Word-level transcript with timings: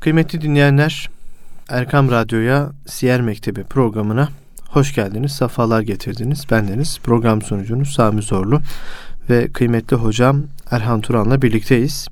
Kıymetli 0.00 0.40
dinleyenler, 0.40 1.10
Erkam 1.68 2.10
Radyo'ya 2.10 2.70
Siyer 2.86 3.20
Mektebi 3.20 3.64
programına 3.64 4.28
hoş 4.68 4.94
geldiniz, 4.94 5.32
safalar 5.32 5.80
getirdiniz. 5.80 6.46
Bendeniz 6.50 6.98
program 7.02 7.42
sunucunuz 7.42 7.92
Sami 7.92 8.22
Zorlu 8.22 8.60
ve 9.30 9.48
kıymetli 9.52 9.96
hocam 9.96 10.42
Erhan 10.70 11.00
Turan'la 11.00 11.42
birlikteyiz. 11.42 12.08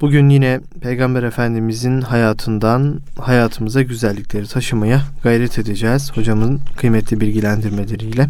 Bugün 0.00 0.28
yine 0.28 0.60
Peygamber 0.80 1.22
Efendimizin 1.22 2.00
hayatından 2.00 3.00
hayatımıza 3.20 3.82
güzellikleri 3.82 4.46
taşımaya 4.46 5.02
gayret 5.22 5.58
edeceğiz. 5.58 6.12
Hocamın 6.14 6.60
kıymetli 6.76 7.20
bilgilendirmeleriyle. 7.20 8.28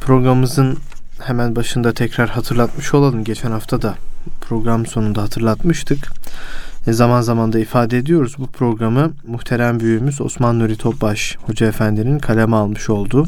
Programımızın 0.00 0.78
hemen 1.22 1.56
başında 1.56 1.92
tekrar 1.92 2.28
hatırlatmış 2.28 2.94
olalım. 2.94 3.24
Geçen 3.24 3.50
hafta 3.50 3.82
da 3.82 3.94
program 4.40 4.86
sonunda 4.86 5.22
hatırlatmıştık. 5.22 6.08
E, 6.86 6.92
zaman 6.92 7.20
zaman 7.20 7.52
da 7.52 7.58
ifade 7.58 7.98
ediyoruz. 7.98 8.34
Bu 8.38 8.46
programı 8.46 9.12
muhterem 9.26 9.80
büyüğümüz 9.80 10.20
Osman 10.20 10.58
Nuri 10.58 10.76
Topbaş 10.76 11.36
Hoca 11.36 11.66
Efendi'nin 11.66 12.18
kaleme 12.18 12.56
almış 12.56 12.90
olduğu 12.90 13.26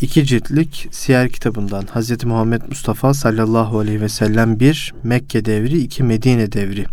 iki 0.00 0.24
ciltlik 0.26 0.88
siyer 0.90 1.28
kitabından 1.28 1.82
Hz. 1.82 2.24
Muhammed 2.24 2.62
Mustafa 2.68 3.14
sallallahu 3.14 3.78
aleyhi 3.78 4.00
ve 4.00 4.08
sellem 4.08 4.60
bir 4.60 4.94
Mekke 5.02 5.44
devri 5.44 5.78
iki 5.78 6.02
Medine 6.02 6.52
devri 6.52 6.84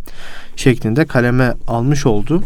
şeklinde 0.55 1.05
kaleme 1.05 1.53
almış 1.67 2.05
oldu. 2.05 2.43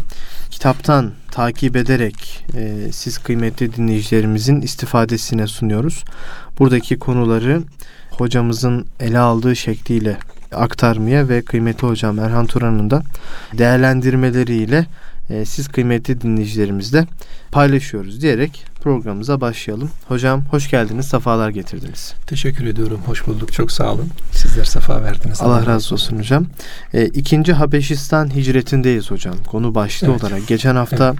Kitaptan 0.50 1.12
takip 1.30 1.76
ederek 1.76 2.44
e, 2.56 2.92
siz 2.92 3.18
kıymetli 3.18 3.76
dinleyicilerimizin 3.76 4.60
istifadesine 4.60 5.46
sunuyoruz. 5.46 6.04
Buradaki 6.58 6.98
konuları 6.98 7.62
hocamızın 8.10 8.86
ele 9.00 9.18
aldığı 9.18 9.56
şekliyle 9.56 10.16
aktarmaya 10.52 11.28
ve 11.28 11.42
kıymetli 11.42 11.88
hocam 11.88 12.18
Erhan 12.18 12.46
Turan'ın 12.46 12.90
da 12.90 13.02
değerlendirmeleriyle 13.52 14.86
e, 15.30 15.44
siz 15.44 15.68
kıymetli 15.68 16.20
dinleyicilerimizle 16.20 17.06
paylaşıyoruz 17.52 18.22
diyerek 18.22 18.64
programımıza 18.80 19.40
başlayalım. 19.40 19.90
Hocam 20.08 20.44
hoş 20.50 20.70
geldiniz, 20.70 21.06
safalar 21.06 21.50
getirdiniz. 21.50 22.14
Teşekkür 22.26 22.66
ediyorum, 22.66 23.00
hoş 23.06 23.26
bulduk, 23.26 23.52
çok 23.52 23.72
sağ 23.72 23.92
olun. 23.92 24.08
Sizler 24.32 24.64
safa 24.64 25.02
verdiniz. 25.02 25.40
Allah, 25.40 25.56
Allah 25.56 25.66
razı 25.66 25.94
olsun 25.94 26.18
hocam. 26.18 26.46
E, 26.94 27.06
ikinci 27.06 27.52
Habeşistan 27.52 28.34
hicretindeyiz 28.34 29.10
hocam. 29.10 29.34
Konu 29.46 29.74
başlığı 29.74 30.10
evet. 30.10 30.24
olarak. 30.24 30.46
Geçen 30.46 30.76
hafta 30.76 31.08
evet. 31.08 31.18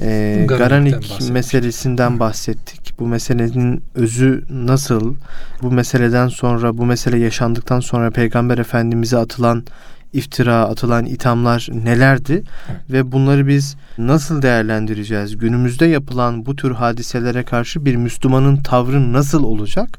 E, 0.00 0.44
Garanik 0.48 1.30
meselesinden 1.30 2.20
bahsettik. 2.20 2.98
Bu 2.98 3.06
meselenin 3.06 3.82
özü 3.94 4.44
nasıl? 4.50 5.14
Bu 5.62 5.70
meseleden 5.70 6.28
sonra, 6.28 6.78
bu 6.78 6.86
mesele 6.86 7.18
yaşandıktan 7.18 7.80
sonra 7.80 8.10
Peygamber 8.10 8.58
Efendimiz'e 8.58 9.16
atılan 9.16 9.64
iftira, 10.12 10.56
atılan 10.56 11.06
ithamlar 11.06 11.68
nelerdi 11.72 12.32
evet. 12.32 12.80
ve 12.90 13.12
bunları 13.12 13.46
biz 13.46 13.76
nasıl 13.98 14.42
değerlendireceğiz? 14.42 15.38
Günümüzde 15.38 15.86
yapılan 15.86 16.46
bu 16.46 16.56
tür 16.56 16.70
hadiselere 16.70 17.42
karşı 17.42 17.84
bir 17.84 17.96
Müslümanın 17.96 18.56
tavrı 18.56 19.12
nasıl 19.12 19.44
olacak? 19.44 19.98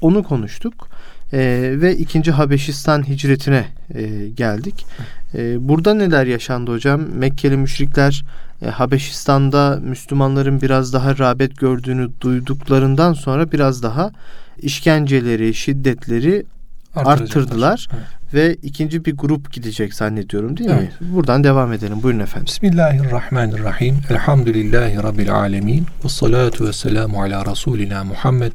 Onu 0.00 0.22
konuştuk. 0.22 0.88
Ee, 1.32 1.72
ve 1.74 1.96
ikinci 1.96 2.32
Habeşistan 2.32 3.08
hicretine 3.08 3.64
e, 3.94 4.28
geldik. 4.28 4.86
E, 5.34 5.68
burada 5.68 5.94
neler 5.94 6.26
yaşandı 6.26 6.72
hocam? 6.72 7.00
Mekkeli 7.00 7.56
müşrikler 7.56 8.24
e, 8.62 8.66
Habeşistan'da 8.66 9.78
Müslümanların 9.82 10.60
biraz 10.60 10.92
daha 10.92 11.18
rağbet 11.18 11.56
gördüğünü 11.56 12.10
duyduklarından 12.20 13.12
sonra 13.12 13.52
biraz 13.52 13.82
daha 13.82 14.10
işkenceleri, 14.58 15.54
şiddetleri 15.54 16.46
arttırdılar. 16.94 17.88
Evet 17.92 18.20
ve 18.34 18.54
ikinci 18.54 19.04
bir 19.04 19.16
grup 19.16 19.52
gidecek 19.52 19.94
zannediyorum 19.94 20.56
değil 20.56 20.70
evet. 20.72 21.00
mi? 21.00 21.14
Buradan 21.14 21.44
devam 21.44 21.72
edelim. 21.72 22.02
Buyurun 22.02 22.20
efendim. 22.20 22.46
Bismillahirrahmanirrahim. 22.46 24.00
Elhamdülillahi 24.10 25.02
Rabbil 25.02 25.34
alemin. 25.34 25.86
Ve 26.04 26.08
salatu 26.08 26.66
ve 26.66 26.72
selamu 26.72 27.22
ala 27.22 27.46
Resulina 27.46 28.04
Muhammed 28.04 28.52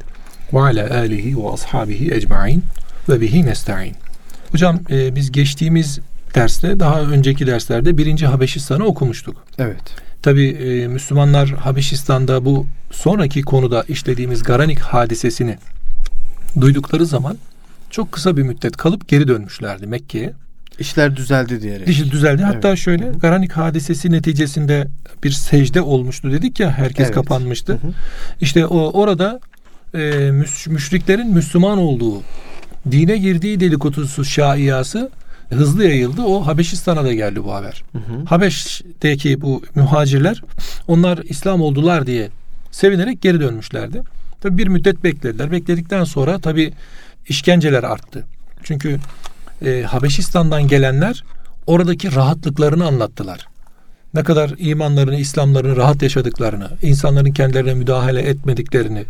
ve 0.54 0.60
ala 0.60 0.98
alihi 0.98 1.38
ve 1.38 1.50
ashabihi 1.50 2.14
ecmain 2.14 2.64
ve 3.10 3.22
bihi 3.22 3.46
nesta'in. 3.46 3.96
Hocam 4.52 4.80
e, 4.90 5.16
biz 5.16 5.32
geçtiğimiz 5.32 6.00
derste 6.36 6.80
daha 6.80 7.02
önceki 7.02 7.48
derslerde 7.48 7.98
birinci 7.98 8.26
Habeşistan'ı 8.28 8.86
okumuştuk. 8.86 9.44
Evet. 9.58 9.82
Tabi 10.22 10.48
e, 10.48 10.88
Müslümanlar 10.88 11.50
Habeşistan'da 11.50 12.46
bu 12.46 12.68
sonraki 12.92 13.42
konuda 13.42 13.84
işlediğimiz 13.88 14.44
Garanik 14.44 14.80
hadisesini 14.80 15.58
duydukları 16.62 17.06
zaman 17.06 17.38
çok 17.90 18.12
kısa 18.12 18.38
bir 18.38 18.44
müddet 18.44 18.78
kalıp 18.78 19.08
geri 19.08 19.28
dönmüşlerdi 19.28 19.88
Mekke'ye. 19.88 20.34
İşler 20.80 21.16
düzeldi 21.16 21.62
diyerek. 21.62 21.88
İşler 21.88 22.12
düzeldi. 22.12 22.44
Hatta 22.44 22.68
evet. 22.68 22.78
şöyle 22.78 23.12
Garanik 23.22 23.52
hadisesi 23.52 24.12
neticesinde 24.12 24.88
bir 25.24 25.32
secde 25.32 25.82
olmuştu 25.82 26.32
dedik 26.32 26.60
ya 26.60 26.72
herkes 26.72 27.06
evet. 27.06 27.16
kapanmıştı. 27.16 27.74
Hı 27.74 27.88
hı. 27.88 27.92
İşte 28.42 28.66
o 28.66 28.92
orada 28.92 29.40
e, 29.94 30.32
müşriklerin 30.68 31.34
Müslüman 31.34 31.78
olduğu 31.78 32.22
dine 32.92 33.18
girdiği 33.18 33.60
dedikodusu 33.60 34.26
şaiyası 34.26 35.10
hızlı 35.50 35.84
yayıldı. 35.84 36.22
O 36.22 36.48
Habeşistan'a 36.48 37.04
da 37.04 37.14
geldi 37.14 37.44
bu 37.44 37.54
haber. 37.54 37.84
Hı 37.92 37.98
hı. 37.98 38.26
Habeş'teki 38.26 39.42
bu 39.42 39.64
muhacirler 39.76 40.42
onlar 40.88 41.18
İslam 41.18 41.62
oldular 41.62 42.08
diye 42.08 42.30
sevinerek 42.72 43.22
geri 43.22 43.40
dönmüşlerdi. 43.40 44.02
Tabi 44.42 44.58
bir 44.58 44.68
müddet 44.68 45.04
beklediler. 45.04 45.52
Bekledikten 45.52 46.04
sonra 46.04 46.40
tabi 46.40 46.74
işkenceler 47.30 47.84
arttı. 47.84 48.24
Çünkü 48.64 49.00
e, 49.66 49.82
Habeşistan'dan 49.82 50.68
gelenler 50.68 51.24
oradaki 51.68 52.16
rahatlıklarını 52.16 52.86
anlattılar. 52.86 53.48
Ne 54.14 54.24
kadar 54.24 54.54
imanlarını, 54.58 55.16
İslamlarını 55.16 55.76
rahat 55.76 56.02
yaşadıklarını, 56.02 56.70
insanların 56.82 57.32
kendilerine 57.32 57.74
müdahale 57.74 58.22
etmediklerini, 58.22 59.06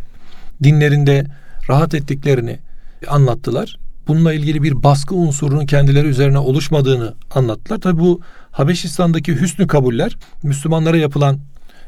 dinlerinde 0.63 1.25
rahat 1.69 1.93
ettiklerini 1.93 2.59
anlattılar. 3.07 3.77
Bununla 4.07 4.33
ilgili 4.33 4.63
bir 4.63 4.83
baskı 4.83 5.15
unsurunun 5.15 5.65
kendileri 5.65 6.07
üzerine 6.07 6.39
oluşmadığını 6.39 7.13
anlattılar. 7.31 7.81
Tabi 7.81 7.99
bu 7.99 8.21
Habeşistan'daki 8.51 9.41
hüsnü 9.41 9.67
kabuller, 9.67 10.17
Müslümanlara 10.43 10.97
yapılan 10.97 11.39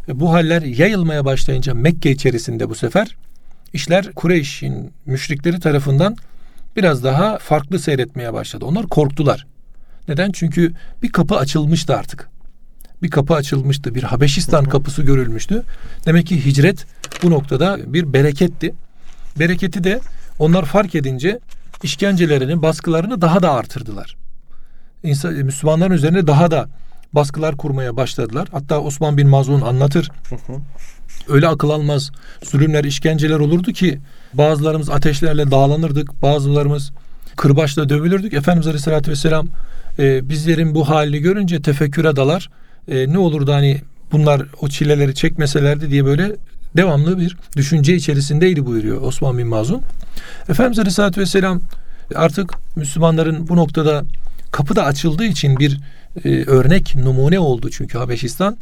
e, 0.08 0.20
bu 0.20 0.34
haller 0.34 0.62
yayılmaya 0.62 1.26
başlayınca 1.26 1.74
Mekke 1.74 2.12
içerisinde 2.12 2.70
bu 2.70 2.76
sefer 2.76 3.16
işler 3.74 4.12
Kureyş'in 4.12 4.92
müşrikleri 5.06 5.60
tarafından 5.60 6.16
biraz 6.76 7.04
daha 7.04 7.38
farklı 7.38 7.80
seyretmeye 7.80 8.34
başladı. 8.34 8.66
Onlar 8.66 8.88
korktular. 8.88 9.48
Neden? 10.08 10.32
Çünkü 10.32 10.74
bir 11.04 11.12
kapı 11.12 11.36
açılmıştı 11.36 11.96
artık. 11.96 12.30
Bir 13.04 13.10
kapı 13.10 13.34
açılmıştı. 13.34 13.96
Bir 13.96 14.04
Habeşistan 14.04 14.66
kapısı 14.66 15.04
görülmüştü. 15.04 15.64
Demek 16.06 16.28
ki 16.28 16.46
hicret 16.46 16.86
bu 17.24 17.32
noktada 17.32 17.94
bir 17.94 18.14
bereketti. 18.14 18.74
Bereketi 19.40 19.84
de 19.84 20.00
onlar 20.40 20.66
fark 20.66 20.96
edince 20.96 21.40
işkencelerini, 21.84 22.62
baskılarını 22.62 23.22
daha 23.22 23.42
da 23.42 23.52
artırdılar. 23.52 24.16
İnsan, 25.04 25.34
Müslümanların 25.34 25.94
üzerine 25.94 26.28
daha 26.28 26.52
da 26.52 26.70
baskılar 27.14 27.58
kurmaya 27.58 27.98
başladılar. 27.98 28.48
Hatta 28.52 28.80
Osman 28.80 29.18
bin 29.18 29.28
Mazun 29.28 29.62
anlatır. 29.62 30.12
Öyle 31.30 31.48
akıl 31.48 31.70
almaz 31.70 32.12
zulümler, 32.44 32.84
işkenceler 32.84 33.40
olurdu 33.40 33.72
ki 33.72 34.00
bazılarımız 34.34 34.90
ateşlerle 34.90 35.52
dağlanırdık, 35.52 36.22
bazılarımız 36.22 36.92
kırbaçla 37.36 37.90
dövülürdük. 37.90 38.34
Efendimiz 38.34 38.68
Aleyhisselatü 38.68 39.12
Vesselam 39.12 39.48
e, 40.00 40.30
bizlerin 40.30 40.76
bu 40.76 40.90
halini 40.90 41.20
görünce 41.20 41.62
tefekküre 41.62 42.16
dalar. 42.16 42.50
E, 42.88 43.14
ne 43.14 43.18
olurdu 43.18 43.54
hani 43.54 43.82
bunlar 44.12 44.42
o 44.62 44.68
çileleri 44.68 45.16
çekmeselerdi 45.16 45.92
diye 45.92 46.06
böyle 46.06 46.36
devamlı 46.76 47.20
bir 47.20 47.38
düşünce 47.56 47.96
içerisindeydi 47.96 48.66
buyuruyor 48.66 49.02
Osman 49.02 49.38
bin 49.38 49.48
Mazun. 49.48 49.82
Efendimiz 50.50 50.80
Aleyhisselatü 50.80 51.22
Vesselam 51.22 51.62
artık 52.16 52.54
Müslümanların 52.76 53.48
bu 53.48 53.56
noktada 53.56 54.04
kapı 54.52 54.76
da 54.76 54.86
açıldığı 54.86 55.26
için 55.26 55.60
bir 55.60 55.80
e, 56.26 56.44
örnek 56.44 56.96
numune 56.96 57.40
oldu 57.40 57.70
çünkü 57.72 57.98
Habeşistan. 57.98 58.58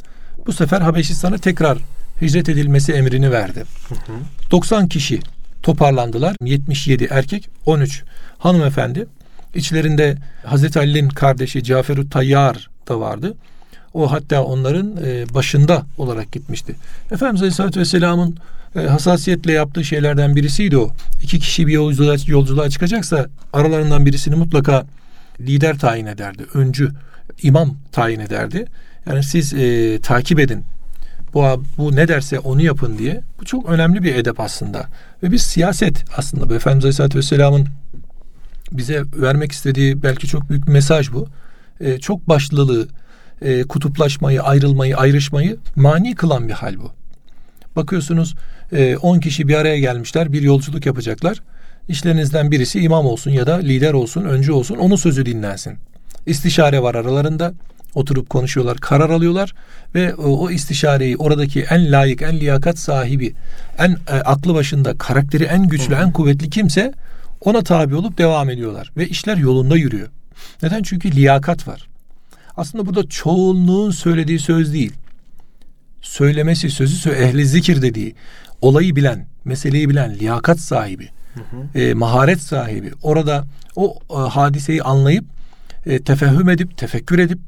Bu 0.46 0.52
sefer 0.52 0.80
Habeşistan'a 0.80 1.38
tekrar 1.38 1.78
hicret 2.22 2.48
edilmesi 2.48 2.92
emrini 2.92 3.30
verdi. 3.30 3.64
Hı 3.88 3.94
hı. 3.94 4.16
90 4.50 4.88
kişi 4.88 5.20
toparlandılar. 5.62 6.36
77 6.44 7.08
erkek, 7.10 7.48
13 7.66 8.02
hanımefendi. 8.38 9.06
İçlerinde 9.54 10.16
Hazreti 10.44 10.78
Ali'nin 10.78 11.08
kardeşi 11.08 11.64
Caferü 11.64 12.10
Tayyar 12.10 12.70
da 12.88 13.00
vardı. 13.00 13.34
O 13.96 14.12
hatta 14.12 14.44
onların 14.44 14.96
e, 15.04 15.34
başında 15.34 15.82
olarak 15.98 16.32
gitmişti. 16.32 16.74
Efendimiz 17.10 17.42
Aleyhisselatü 17.42 17.80
Vesselam'ın 17.80 18.36
e, 18.76 18.80
hassasiyetle 18.80 19.52
yaptığı 19.52 19.84
şeylerden 19.84 20.36
birisiydi 20.36 20.78
o. 20.78 20.90
İki 21.22 21.38
kişi 21.38 21.66
bir 21.66 21.72
yolculuğa, 21.72 22.16
yolculuğa 22.26 22.70
çıkacaksa 22.70 23.26
aralarından 23.52 24.06
birisini 24.06 24.34
mutlaka 24.34 24.86
lider 25.40 25.78
tayin 25.78 26.06
ederdi. 26.06 26.46
Öncü, 26.54 26.90
imam 27.42 27.76
tayin 27.92 28.20
ederdi. 28.20 28.66
Yani 29.06 29.24
siz 29.24 29.54
e, 29.54 29.98
takip 30.02 30.40
edin 30.40 30.64
bu, 31.34 31.64
bu 31.78 31.96
ne 31.96 32.08
derse 32.08 32.38
onu 32.38 32.62
yapın 32.62 32.98
diye. 32.98 33.20
Bu 33.40 33.44
çok 33.44 33.68
önemli 33.68 34.02
bir 34.02 34.14
edep 34.14 34.40
aslında. 34.40 34.86
Ve 35.22 35.32
bir 35.32 35.38
siyaset 35.38 36.04
aslında. 36.16 36.54
Efendimiz 36.54 36.84
Aleyhisselatü 36.84 37.18
Vesselam'ın 37.18 37.68
bize 38.72 39.02
vermek 39.16 39.52
istediği 39.52 40.02
belki 40.02 40.26
çok 40.26 40.50
büyük 40.50 40.66
bir 40.66 40.72
mesaj 40.72 41.12
bu. 41.12 41.28
Ee, 41.80 41.98
çok 41.98 42.28
başlılığı, 42.28 42.88
e, 43.42 43.62
kutuplaşmayı, 43.62 44.42
ayrılmayı, 44.42 44.96
ayrışmayı 44.96 45.56
mani 45.76 46.14
kılan 46.14 46.48
bir 46.48 46.52
hal 46.52 46.78
bu. 46.78 46.92
Bakıyorsunuz 47.76 48.34
10 49.02 49.16
e, 49.16 49.20
kişi 49.20 49.48
bir 49.48 49.54
araya 49.54 49.78
gelmişler, 49.78 50.32
bir 50.32 50.42
yolculuk 50.42 50.86
yapacaklar. 50.86 51.42
İşlerinizden 51.88 52.50
birisi 52.50 52.80
imam 52.80 53.06
olsun 53.06 53.30
ya 53.30 53.46
da 53.46 53.54
lider 53.54 53.92
olsun, 53.92 54.24
öncü 54.24 54.52
olsun, 54.52 54.76
onun 54.76 54.96
sözü 54.96 55.26
dinlensin. 55.26 55.78
İstişare 56.26 56.82
var 56.82 56.94
aralarında. 56.94 57.54
Oturup 57.94 58.30
konuşuyorlar, 58.30 58.78
karar 58.78 59.10
alıyorlar 59.10 59.54
ve 59.94 60.14
o 60.14 60.50
istişareyi 60.50 61.16
oradaki 61.16 61.62
en 61.62 61.92
layık, 61.92 62.22
en 62.22 62.40
liyakat 62.40 62.78
sahibi, 62.78 63.34
en 63.78 63.90
e, 63.90 64.12
aklı 64.12 64.54
başında, 64.54 64.98
karakteri 64.98 65.44
en 65.44 65.68
güçlü, 65.68 65.94
en 65.94 66.12
kuvvetli 66.12 66.50
kimse 66.50 66.92
ona 67.40 67.62
tabi 67.62 67.94
olup 67.94 68.18
devam 68.18 68.50
ediyorlar 68.50 68.92
ve 68.96 69.08
işler 69.08 69.36
yolunda 69.36 69.76
yürüyor. 69.76 70.08
Neden? 70.62 70.82
Çünkü 70.82 71.12
liyakat 71.12 71.68
var. 71.68 71.88
Aslında 72.56 72.86
burada 72.86 73.08
çoğunluğun 73.08 73.90
söylediği 73.90 74.38
söz 74.38 74.72
değil. 74.72 74.92
Söylemesi 76.02 76.70
sözü 76.70 77.10
ehli 77.10 77.46
zikir 77.46 77.82
dediği, 77.82 78.14
olayı 78.60 78.96
bilen, 78.96 79.26
meseleyi 79.44 79.88
bilen, 79.88 80.14
liyakat 80.14 80.60
sahibi, 80.60 81.08
hı 81.34 81.40
hı. 81.40 81.78
E, 81.78 81.94
maharet 81.94 82.40
sahibi. 82.40 82.92
Orada 83.02 83.44
o 83.76 83.98
e, 84.10 84.14
hadiseyi 84.14 84.82
anlayıp 84.82 85.24
e, 85.86 86.02
tefehüm 86.02 86.48
edip, 86.48 86.76
tefekkür 86.78 87.18
edip 87.18 87.38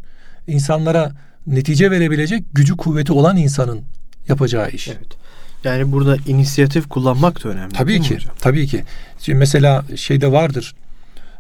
insanlara 0.47 1.13
netice 1.47 1.91
verebilecek 1.91 2.45
gücü 2.53 2.77
kuvveti 2.77 3.13
olan 3.13 3.37
insanın 3.37 3.83
yapacağı 4.29 4.71
iş. 4.71 4.89
Evet. 4.89 5.19
Yani 5.65 5.93
burada 5.93 6.17
inisiyatif 6.27 6.89
kullanmak 6.89 7.45
da 7.45 7.49
önemli. 7.49 7.73
Tabii 7.73 8.01
ki. 8.01 8.19
Tabii 8.39 8.67
ki. 8.67 8.85
Şimdi 9.21 9.39
mesela 9.39 9.85
şeyde 9.97 10.33
vardır. 10.33 10.75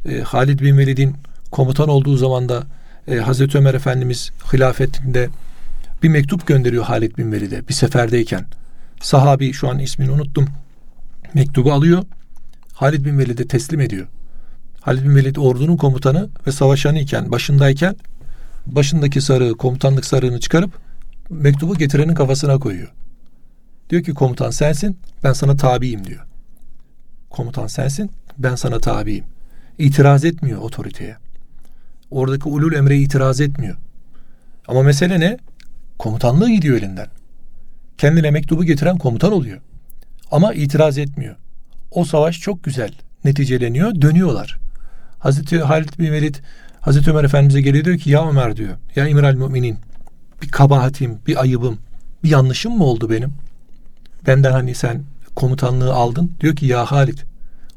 E, 0.08 0.20
Halid 0.20 0.60
bin 0.60 0.78
Velid'in 0.78 1.16
komutan 1.50 1.88
olduğu 1.88 2.16
zaman 2.16 2.48
da 2.48 2.66
e, 3.08 3.16
Hazreti 3.16 3.58
Ömer 3.58 3.74
Efendimiz 3.74 4.30
hilafetinde 4.52 5.28
bir 6.02 6.08
mektup 6.08 6.46
gönderiyor 6.46 6.84
Halid 6.84 7.18
bin 7.18 7.32
Velid'e 7.32 7.68
bir 7.68 7.74
seferdeyken. 7.74 8.44
Sahabi 9.00 9.52
şu 9.52 9.68
an 9.68 9.78
ismini 9.78 10.10
unuttum. 10.10 10.48
Mektubu 11.34 11.72
alıyor. 11.72 12.04
Halid 12.72 13.04
bin 13.04 13.18
Velid'e 13.18 13.46
teslim 13.46 13.80
ediyor. 13.80 14.06
Halid 14.80 15.04
bin 15.04 15.16
Velid 15.16 15.36
ordunun 15.36 15.76
komutanı 15.76 16.28
ve 16.46 16.52
savaşanı 16.52 16.98
iken, 16.98 17.32
başındayken 17.32 17.96
başındaki 18.66 19.20
sarığı, 19.20 19.54
komutanlık 19.54 20.04
sarığını 20.04 20.40
çıkarıp 20.40 20.70
mektubu 21.30 21.74
getirenin 21.74 22.14
kafasına 22.14 22.58
koyuyor. 22.58 22.92
Diyor 23.90 24.02
ki 24.02 24.14
komutan 24.14 24.50
sensin, 24.50 24.98
ben 25.24 25.32
sana 25.32 25.56
tabiyim 25.56 26.06
diyor. 26.06 26.26
Komutan 27.30 27.66
sensin, 27.66 28.10
ben 28.38 28.54
sana 28.54 28.78
tabiyim. 28.78 29.24
İtiraz 29.78 30.24
etmiyor 30.24 30.60
otoriteye. 30.60 31.16
Oradaki 32.10 32.48
ulul 32.48 32.72
emre 32.72 32.98
itiraz 32.98 33.40
etmiyor. 33.40 33.76
Ama 34.68 34.82
mesele 34.82 35.20
ne? 35.20 35.38
Komutanlığı 35.98 36.50
gidiyor 36.50 36.78
elinden. 36.78 37.06
Kendine 37.98 38.30
mektubu 38.30 38.64
getiren 38.64 38.98
komutan 38.98 39.32
oluyor. 39.32 39.60
Ama 40.30 40.54
itiraz 40.54 40.98
etmiyor. 40.98 41.36
O 41.90 42.04
savaş 42.04 42.40
çok 42.40 42.64
güzel 42.64 42.90
neticeleniyor, 43.24 44.00
dönüyorlar. 44.02 44.58
Hazreti 45.18 45.58
Halid 45.58 45.98
bin 45.98 46.12
Velid 46.12 46.34
Hazreti 46.80 47.10
Ömer 47.10 47.24
Efendimiz'e 47.24 47.60
geliyor 47.60 47.84
diyor 47.84 47.98
ki 47.98 48.10
ya 48.10 48.28
Ömer 48.28 48.56
diyor. 48.56 48.76
Ya 48.96 49.08
İmral 49.08 49.34
Müminin 49.34 49.78
bir 50.42 50.48
kabahatim, 50.48 51.18
bir 51.26 51.40
ayıbım, 51.40 51.78
bir 52.24 52.30
yanlışım 52.30 52.76
mı 52.76 52.84
oldu 52.84 53.10
benim? 53.10 53.32
Benden 54.26 54.52
hani 54.52 54.74
sen 54.74 55.02
komutanlığı 55.34 55.94
aldın. 55.94 56.32
Diyor 56.40 56.56
ki 56.56 56.66
ya 56.66 56.84
Halid 56.84 57.18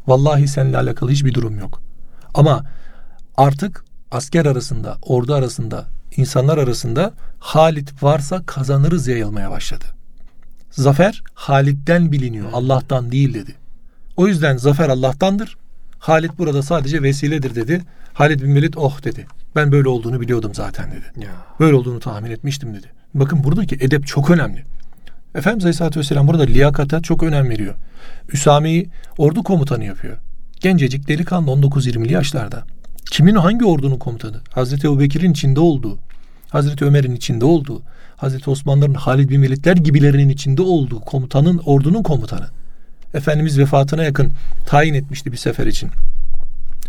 vallahi 0.07 0.47
seninle 0.47 0.77
alakalı 0.77 1.11
hiçbir 1.11 1.33
durum 1.33 1.59
yok. 1.59 1.81
Ama 2.33 2.65
artık 3.37 3.85
asker 4.11 4.45
arasında, 4.45 4.97
ordu 5.01 5.33
arasında, 5.33 5.85
insanlar 6.17 6.57
arasında 6.57 7.13
Halit 7.39 8.03
varsa 8.03 8.43
kazanırız 8.45 9.07
yayılmaya 9.07 9.51
başladı. 9.51 9.85
Zafer 10.71 11.23
Halit'ten 11.33 12.11
biliniyor, 12.11 12.49
Allah'tan 12.53 13.11
değil 13.11 13.33
dedi. 13.33 13.55
O 14.17 14.27
yüzden 14.27 14.57
zafer 14.57 14.89
Allah'tandır. 14.89 15.57
Halit 15.99 16.37
burada 16.37 16.63
sadece 16.63 17.03
vesiledir 17.03 17.55
dedi. 17.55 17.81
Halid 18.13 18.41
bin 18.41 18.55
Velid 18.55 18.73
oh 18.77 19.03
dedi. 19.03 19.25
Ben 19.55 19.71
böyle 19.71 19.89
olduğunu 19.89 20.21
biliyordum 20.21 20.51
zaten 20.55 20.91
dedi. 20.91 21.25
Ya. 21.25 21.31
Böyle 21.59 21.75
olduğunu 21.75 21.99
tahmin 21.99 22.31
etmiştim 22.31 22.73
dedi. 22.73 22.87
Bakın 23.13 23.43
buradaki 23.43 23.75
edep 23.75 24.07
çok 24.07 24.29
önemli. 24.29 24.63
Efendimiz 25.35 25.65
Aleyhisselatü 25.65 25.99
Vesselam 25.99 26.27
burada 26.27 26.43
liyakata 26.43 27.01
çok 27.01 27.23
önem 27.23 27.49
veriyor. 27.49 27.75
Üsame'yi 28.33 28.89
ordu 29.17 29.43
komutanı 29.43 29.85
yapıyor. 29.85 30.17
Gencecik 30.59 31.07
delikanlı 31.07 31.51
19-20'li 31.51 32.13
yaşlarda. 32.13 32.63
Kimin 33.11 33.35
hangi 33.35 33.65
ordunun 33.65 33.97
komutanı? 33.97 34.41
Hazreti 34.49 34.87
Ebu 34.87 34.99
Bekir'in 34.99 35.31
içinde 35.31 35.59
olduğu, 35.59 35.99
Hazreti 36.49 36.85
Ömer'in 36.85 37.15
içinde 37.15 37.45
olduğu, 37.45 37.81
Hazreti 38.17 38.49
Osmanlıların 38.49 38.93
Halid 38.93 39.29
bin 39.29 39.41
Velidler 39.41 39.75
gibilerinin 39.75 40.29
içinde 40.29 40.61
olduğu 40.61 40.99
komutanın, 40.99 41.57
ordunun 41.57 42.03
komutanı. 42.03 42.47
Efendimiz 43.13 43.59
vefatına 43.59 44.03
yakın 44.03 44.31
tayin 44.65 44.93
etmişti 44.93 45.31
bir 45.31 45.37
sefer 45.37 45.67
için. 45.67 45.89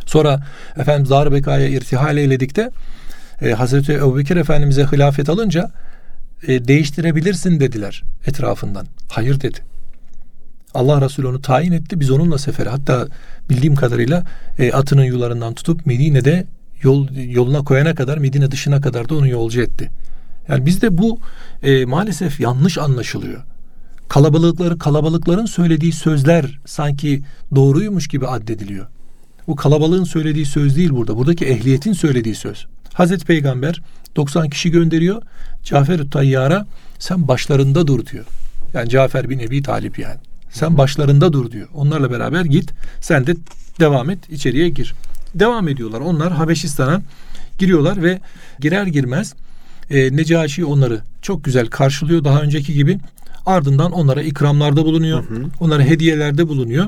Sonra 0.07 0.47
Efendimiz 0.77 1.11
Darbeka'ya 1.11 1.69
irtihal 1.69 2.17
eyledikte 2.17 2.71
e, 3.43 3.51
Hazreti 3.51 3.93
Ebubekir 3.93 4.37
Efendimiz'e 4.37 4.85
hilafet 4.85 5.29
alınca 5.29 5.71
e, 6.47 6.69
değiştirebilirsin 6.69 7.61
dediler 7.61 8.03
etrafından. 8.27 8.87
Hayır 9.09 9.41
dedi. 9.41 9.72
Allah 10.75 11.01
Resulü 11.01 11.27
onu 11.27 11.43
tayin 11.43 11.73
etti. 11.73 12.01
Biz 12.01 12.11
onunla 12.11 12.39
sefere 12.39 12.69
hatta 12.69 13.09
bildiğim 13.51 13.75
kadarıyla 13.75 14.25
e, 14.59 14.73
atının 14.73 15.05
yularından 15.05 15.55
tutup 15.55 15.87
Medine'de 15.87 16.47
yol 16.83 17.09
yoluna 17.15 17.65
koyana 17.65 17.95
kadar 17.95 18.19
Medine 18.19 18.51
dışına 18.51 18.81
kadar 18.81 19.09
da 19.09 19.15
onu 19.15 19.29
yolcu 19.29 19.61
etti. 19.61 19.91
Yani 20.49 20.67
bizde 20.67 20.99
bu 20.99 21.19
e, 21.63 21.85
maalesef 21.85 22.41
yanlış 22.41 22.79
anlaşılıyor. 22.79 23.43
Kalabalıkları 24.09 24.79
kalabalıkların 24.79 25.47
söylediği 25.47 25.93
sözler 25.93 26.61
sanki 26.67 27.23
doğruymuş 27.55 28.09
gibi 28.09 28.27
addediliyor. 28.27 28.87
Bu 29.47 29.57
kalabalığın 29.57 30.05
söylediği 30.05 30.47
söz 30.47 30.77
değil 30.77 30.91
burada. 30.91 31.17
Buradaki 31.17 31.45
ehliyetin 31.45 31.93
söylediği 31.93 32.35
söz. 32.35 32.67
Hazreti 32.93 33.27
Peygamber 33.27 33.83
90 34.17 34.49
kişi 34.49 34.71
gönderiyor. 34.71 35.23
Cafer-ü 35.65 36.11
Tayyar'a 36.11 36.67
sen 36.99 37.29
başlarında 37.29 37.87
dur 37.87 38.07
diyor. 38.07 38.25
Yani 38.75 38.89
Cafer 38.89 39.31
bin 39.31 39.39
Ebi 39.39 39.63
Talip 39.63 39.99
yani. 39.99 40.21
Sen 40.53 40.79
başlarında 40.79 41.33
dur 41.33 41.51
diyor. 41.51 41.69
Onlarla 41.75 42.11
beraber 42.11 42.45
git. 42.45 42.71
Sen 43.01 43.27
de 43.27 43.37
devam 43.81 44.11
et. 44.11 44.19
içeriye 44.31 44.69
gir. 44.69 44.95
Devam 45.35 45.69
ediyorlar. 45.69 46.01
Onlar 46.01 46.33
Habeşistan'a 46.33 47.03
giriyorlar 47.59 48.03
ve 48.03 48.21
girer 48.61 48.87
girmez 48.87 49.35
e, 49.91 50.17
Necaşi 50.17 50.65
onları 50.65 51.01
çok 51.23 51.45
güzel 51.45 51.67
karşılıyor. 51.67 52.25
Daha 52.25 52.43
önceki 52.43 52.75
gibi 52.75 52.99
ardından 53.47 53.93
onlara 53.93 54.23
ikramlarda 54.23 54.85
bulunuyor. 54.85 55.29
Hı 55.29 55.35
hı. 55.35 55.45
Onlara 55.61 55.83
hediyelerde 55.83 56.49
bulunuyor. 56.49 56.87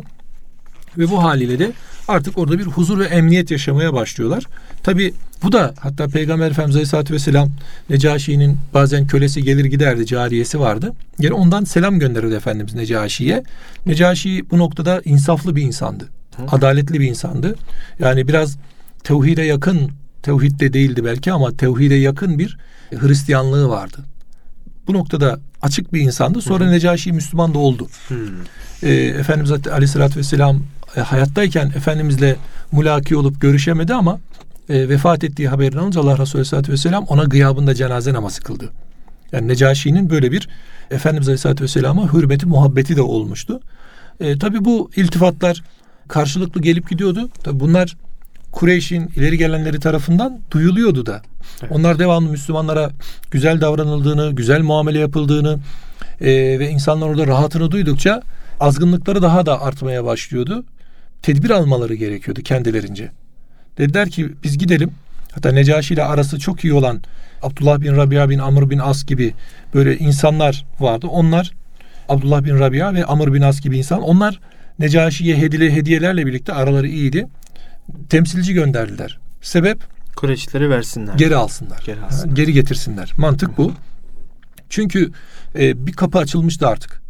Ve 0.99 1.11
bu 1.11 1.23
haliyle 1.23 1.59
de 1.59 1.73
artık 2.09 2.39
orada 2.39 2.59
bir 2.59 2.65
huzur 2.65 2.99
ve 2.99 3.05
emniyet 3.05 3.51
yaşamaya 3.51 3.95
başlıyorlar. 3.95 4.45
Tabi 4.83 5.15
bu 5.43 5.53
da 5.53 5.75
hatta 5.81 6.09
Peygamber 6.09 6.51
Efendimiz 6.51 6.77
Aleyhisselatü 6.77 7.15
Vesselam 7.15 7.51
Necaşi'nin 7.91 8.59
bazen 8.75 9.07
kölesi 9.07 9.43
gelir 9.43 9.65
giderdi, 9.65 10.07
cariyesi 10.07 10.61
vardı. 10.61 10.93
Yani 11.19 11.35
ondan 11.35 11.65
selam 11.65 11.99
gönderirdi 11.99 12.35
Efendimiz 12.35 12.75
Necaşi'ye. 12.75 13.43
Necaşi 13.87 14.45
bu 14.51 14.59
noktada 14.59 15.03
insaflı 15.05 15.57
bir 15.57 15.63
insandı. 15.63 16.09
Hı. 16.37 16.43
Adaletli 16.53 17.01
bir 17.01 17.09
insandı. 17.09 17.55
Yani 17.99 18.29
biraz 18.29 18.57
tevhide 19.05 19.43
yakın, 19.43 19.91
tevhid 20.23 20.61
de 20.61 20.73
değildi 20.73 21.05
belki 21.05 21.33
ama 21.33 21.57
tevhide 21.57 21.95
yakın 21.95 22.39
bir 22.39 22.59
Hristiyanlığı 22.91 23.69
vardı. 23.69 23.99
Bu 24.87 24.93
noktada 24.93 25.41
açık 25.63 25.93
bir 25.93 26.01
insandı. 26.01 26.43
Sonra 26.43 26.65
hı 26.65 26.71
Necaşi 26.71 27.13
Müslüman 27.13 27.55
da 27.55 27.59
oldu. 27.59 27.89
Hı. 28.09 28.15
Ee, 28.83 28.93
Efendimiz 28.93 29.53
Aleyhisselatü 29.69 30.19
Vesselam 30.19 30.63
e, 30.97 31.01
hayattayken 31.01 31.67
Efendimizle 31.67 32.37
mulaki 32.73 33.17
olup 33.17 33.41
görüşemedi 33.41 33.95
ama 33.95 34.19
e, 34.69 34.89
vefat 34.89 35.25
ettiği 35.25 35.49
haberini 35.49 35.81
alınca 35.81 36.01
Allah 36.01 36.19
Resulü 36.19 36.39
Aleyhisselatü 36.39 36.73
Vesselam 36.73 37.05
ona 37.05 37.25
gıyabında 37.25 37.75
cenaze 37.75 38.13
namazı 38.13 38.43
kıldı. 38.43 38.71
Yani 39.33 39.49
Necaşi'nin 39.49 40.11
böyle 40.11 40.33
bir 40.33 40.49
Efendimiz 40.91 41.29
Aleyhisselatü 41.29 41.65
Vesselam'a 41.65 42.13
hürmeti, 42.13 42.47
muhabbeti 42.47 42.97
de 42.97 43.03
olmuştu. 43.03 43.61
E, 44.21 44.39
Tabi 44.39 44.65
bu 44.65 44.91
iltifatlar 44.97 45.63
karşılıklı 46.09 46.61
gelip 46.61 46.91
gidiyordu. 46.91 47.29
Tabi 47.43 47.61
bunlar 47.61 47.97
Kureyş'in 48.53 49.11
ileri 49.17 49.39
gelenleri 49.39 49.81
tarafından 49.81 50.41
duyuluyordu 50.51 51.07
da. 51.07 51.23
Evet. 51.63 51.73
Onlar 51.73 51.99
devamlı 51.99 52.31
Müslümanlara 52.31 52.91
güzel 53.31 53.61
davranıldığını, 53.61 54.33
güzel 54.33 54.63
muamele 54.63 54.99
yapıldığını 54.99 55.59
e, 56.21 56.27
ve 56.59 56.71
insanlar 56.71 57.07
orada 57.09 57.27
rahatını 57.27 57.71
duydukça 57.71 58.23
azgınlıkları 58.61 59.23
daha 59.23 59.47
da 59.47 59.63
artmaya 59.63 60.05
başlıyordu. 60.05 60.65
Tedbir 61.25 61.51
almaları 61.51 61.95
gerekiyordu 61.95 62.43
kendilerince. 62.43 63.11
Dediler 63.79 64.11
ki 64.11 64.33
biz 64.43 64.59
gidelim. 64.59 64.91
Hatta 65.33 65.53
Necaşi 65.53 65.95
ile 65.95 66.05
arası 66.05 66.39
çok 66.39 66.65
iyi 66.65 66.73
olan 66.73 67.03
Abdullah 67.43 67.81
bin 67.81 67.97
Rabia 67.97 68.29
bin 68.29 68.39
Amr 68.39 68.71
bin 68.71 68.79
As 68.79 69.07
gibi 69.07 69.35
böyle 69.75 69.99
insanlar 69.99 70.67
vardı. 70.81 71.07
Onlar 71.07 71.53
Abdullah 72.09 72.45
bin 72.45 72.59
Rabia 72.59 72.95
ve 72.95 73.05
Amr 73.05 73.35
bin 73.35 73.43
As 73.43 73.61
gibi 73.61 73.79
insan 73.79 74.03
onlar 74.03 74.41
Necaşi'ye 74.79 75.37
hediye 75.37 75.71
hediyelerle 75.71 76.27
birlikte 76.27 76.53
araları 76.53 76.89
iyiydi. 76.89 77.27
Temsilci 78.09 78.55
gönderdiler. 78.55 79.19
Sebep 79.43 79.79
Kureyşlileri 80.17 80.71
versinler. 80.71 81.15
Geri 81.15 81.37
alsınlar. 81.37 81.83
Geri, 81.87 82.01
alsınlar. 82.01 82.37
geri 82.37 82.53
getirsinler. 82.53 83.13
Mantık 83.17 83.59
bu. 83.59 83.73
Çünkü 84.69 85.11
e, 85.59 85.87
bir 85.87 85.93
kapı 85.93 86.19
açılmıştı 86.19 86.69
artık. 86.69 87.03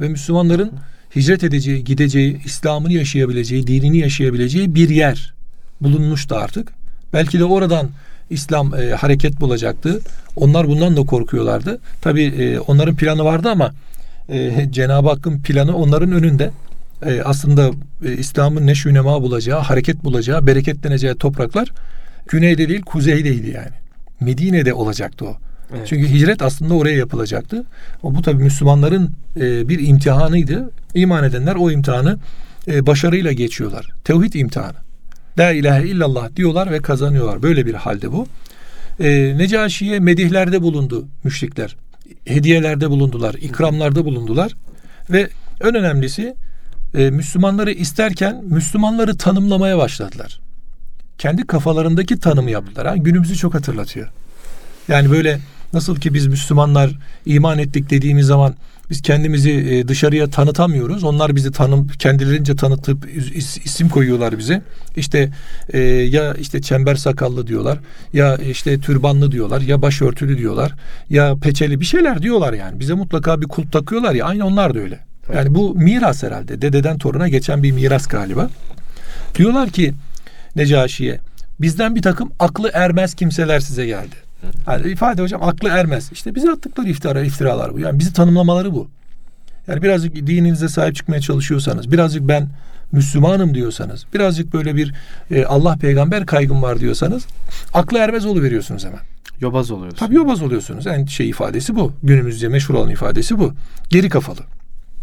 Ve 0.00 0.08
Müslümanların 0.08 0.72
hicret 1.16 1.44
edeceği, 1.44 1.84
gideceği, 1.84 2.40
İslam'ını 2.44 2.92
yaşayabileceği, 2.92 3.66
dinini 3.66 3.98
yaşayabileceği 3.98 4.74
bir 4.74 4.88
yer 4.88 5.34
bulunmuştu 5.80 6.34
artık. 6.34 6.72
Belki 7.12 7.38
de 7.38 7.44
oradan 7.44 7.88
İslam 8.30 8.74
e, 8.74 8.90
hareket 8.90 9.40
bulacaktı. 9.40 10.00
Onlar 10.36 10.68
bundan 10.68 10.96
da 10.96 11.02
korkuyorlardı. 11.02 11.78
Tabi 12.00 12.22
e, 12.22 12.58
onların 12.58 12.96
planı 12.96 13.24
vardı 13.24 13.48
ama 13.50 13.72
e, 14.28 14.68
Cenab-ı 14.70 15.08
Hakk'ın 15.08 15.40
planı 15.40 15.76
onların 15.76 16.12
önünde. 16.12 16.50
E, 17.06 17.22
aslında 17.24 17.70
e, 18.04 18.12
İslam'ın 18.12 18.66
neşü 18.66 18.94
nema 18.94 19.22
bulacağı, 19.22 19.60
hareket 19.60 20.04
bulacağı, 20.04 20.46
bereketleneceği 20.46 21.14
topraklar 21.14 21.72
güneyde 22.28 22.68
değil 22.68 22.82
kuzeydeydi 22.82 23.50
yani. 23.50 23.74
Medine'de 24.20 24.74
olacaktı 24.74 25.24
o. 25.24 25.36
Evet. 25.76 25.86
Çünkü 25.88 26.08
hicret 26.08 26.42
aslında 26.42 26.74
oraya 26.74 26.96
yapılacaktı. 26.96 27.64
O 28.02 28.14
bu 28.14 28.22
tabi 28.22 28.42
Müslümanların 28.42 29.10
e, 29.36 29.68
bir 29.68 29.88
imtihanıydı. 29.88 30.70
İman 30.94 31.24
edenler 31.24 31.54
o 31.54 31.70
imtihanı 31.70 32.18
e, 32.68 32.86
başarıyla 32.86 33.32
geçiyorlar. 33.32 33.90
Tevhid 34.04 34.32
imtihanı. 34.32 34.76
La 35.38 35.52
ilahe 35.52 35.88
illallah 35.88 36.36
diyorlar 36.36 36.70
ve 36.70 36.82
kazanıyorlar. 36.82 37.42
Böyle 37.42 37.66
bir 37.66 37.74
halde 37.74 38.12
bu. 38.12 38.26
E, 39.00 39.38
Necaşi'ye 39.38 40.00
medihlerde 40.00 40.62
bulundu 40.62 41.06
müşrikler. 41.24 41.76
Hediyelerde 42.24 42.90
bulundular, 42.90 43.34
ikramlarda 43.34 44.04
bulundular. 44.04 44.52
Ve 45.10 45.28
en 45.60 45.74
önemlisi 45.74 46.34
e, 46.94 47.10
Müslümanları 47.10 47.72
isterken 47.72 48.44
Müslümanları 48.44 49.16
tanımlamaya 49.16 49.78
başladılar. 49.78 50.40
Kendi 51.18 51.46
kafalarındaki 51.46 52.20
tanımı 52.20 52.50
yaptılar. 52.50 52.86
Ha, 52.86 52.96
günümüzü 52.96 53.36
çok 53.36 53.54
hatırlatıyor. 53.54 54.08
Yani 54.88 55.10
böyle 55.10 55.38
nasıl 55.72 55.96
ki 55.96 56.14
biz 56.14 56.26
Müslümanlar 56.26 56.90
iman 57.26 57.58
ettik 57.58 57.90
dediğimiz 57.90 58.26
zaman 58.26 58.54
biz 58.90 59.02
kendimizi 59.02 59.50
e, 59.50 59.88
dışarıya 59.88 60.30
tanıtamıyoruz. 60.30 61.04
Onlar 61.04 61.36
bizi 61.36 61.52
tanım 61.52 61.88
kendilerince 61.88 62.56
tanıtıp 62.56 63.08
isim 63.64 63.88
koyuyorlar 63.88 64.38
bize. 64.38 64.62
İşte 64.96 65.30
e, 65.72 65.78
ya 65.88 66.34
işte 66.34 66.62
çember 66.62 66.94
sakallı 66.94 67.46
diyorlar, 67.46 67.78
ya 68.12 68.36
işte 68.36 68.80
türbanlı 68.80 69.32
diyorlar, 69.32 69.60
ya 69.60 69.82
başörtülü 69.82 70.38
diyorlar, 70.38 70.72
ya 71.10 71.36
peçeli 71.36 71.80
bir 71.80 71.84
şeyler 71.84 72.22
diyorlar 72.22 72.52
yani. 72.52 72.80
Bize 72.80 72.94
mutlaka 72.94 73.40
bir 73.40 73.46
kulp 73.46 73.72
takıyorlar 73.72 74.14
ya. 74.14 74.26
Aynı 74.26 74.46
onlar 74.46 74.74
da 74.74 74.78
öyle. 74.78 74.98
Yani 75.34 75.54
bu 75.54 75.74
miras 75.74 76.22
herhalde. 76.22 76.62
Dededen 76.62 76.98
toruna 76.98 77.28
geçen 77.28 77.62
bir 77.62 77.72
miras 77.72 78.06
galiba. 78.06 78.50
Diyorlar 79.34 79.70
ki 79.70 79.94
Necaşi'ye 80.56 81.18
bizden 81.60 81.94
bir 81.94 82.02
takım 82.02 82.32
aklı 82.38 82.70
ermez 82.74 83.14
kimseler 83.14 83.60
size 83.60 83.86
geldi. 83.86 84.23
Yani 84.66 84.92
ifade 84.92 85.22
hocam 85.22 85.42
aklı 85.42 85.68
ermez. 85.68 86.12
İşte 86.12 86.34
bize 86.34 86.50
attıkları 86.50 86.88
iftira, 86.88 87.20
iftiralar 87.20 87.74
bu. 87.74 87.80
Yani 87.80 87.98
bizi 87.98 88.12
tanımlamaları 88.12 88.72
bu. 88.72 88.88
Yani 89.66 89.82
birazcık 89.82 90.14
dininize 90.14 90.68
sahip 90.68 90.96
çıkmaya 90.96 91.20
çalışıyorsanız, 91.20 91.92
birazcık 91.92 92.28
ben 92.28 92.48
Müslümanım 92.92 93.54
diyorsanız, 93.54 94.06
birazcık 94.14 94.54
böyle 94.54 94.76
bir 94.76 94.94
e, 95.30 95.44
Allah 95.44 95.76
peygamber 95.76 96.26
kaygım 96.26 96.62
var 96.62 96.80
diyorsanız 96.80 97.26
aklı 97.74 97.98
ermez 97.98 98.26
veriyorsunuz 98.26 98.84
hemen. 98.84 99.00
Yobaz 99.40 99.70
oluyorsunuz. 99.70 100.00
Tabii 100.00 100.14
yobaz 100.14 100.42
oluyorsunuz. 100.42 100.86
En 100.86 101.04
şey 101.06 101.28
ifadesi 101.28 101.76
bu. 101.76 101.92
Günümüzde 102.02 102.48
meşhur 102.48 102.74
olan 102.74 102.90
ifadesi 102.90 103.38
bu. 103.38 103.54
Geri 103.90 104.08
kafalı. 104.08 104.40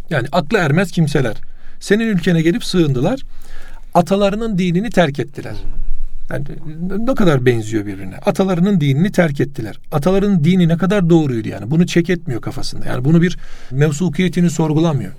Yani 0.09 0.27
aklı 0.31 0.57
ermez 0.57 0.91
kimseler. 0.91 1.35
Senin 1.79 2.07
ülkene 2.07 2.41
gelip 2.41 2.65
sığındılar. 2.65 3.21
Atalarının 3.93 4.57
dinini 4.57 4.89
terk 4.89 5.19
ettiler. 5.19 5.55
Yani 6.31 6.45
ne 7.05 7.15
kadar 7.15 7.45
benziyor 7.45 7.85
birbirine. 7.85 8.15
Atalarının 8.15 8.81
dinini 8.81 9.11
terk 9.11 9.41
ettiler. 9.41 9.79
Ataların 9.91 10.43
dini 10.43 10.67
ne 10.67 10.77
kadar 10.77 11.09
doğruydu 11.09 11.47
yani. 11.47 11.71
Bunu 11.71 11.87
çek 11.87 12.09
etmiyor 12.09 12.41
kafasında. 12.41 12.85
Yani 12.85 13.05
bunu 13.05 13.21
bir 13.21 13.37
mevsukiyetini 13.71 14.49
sorgulamıyor. 14.49 15.11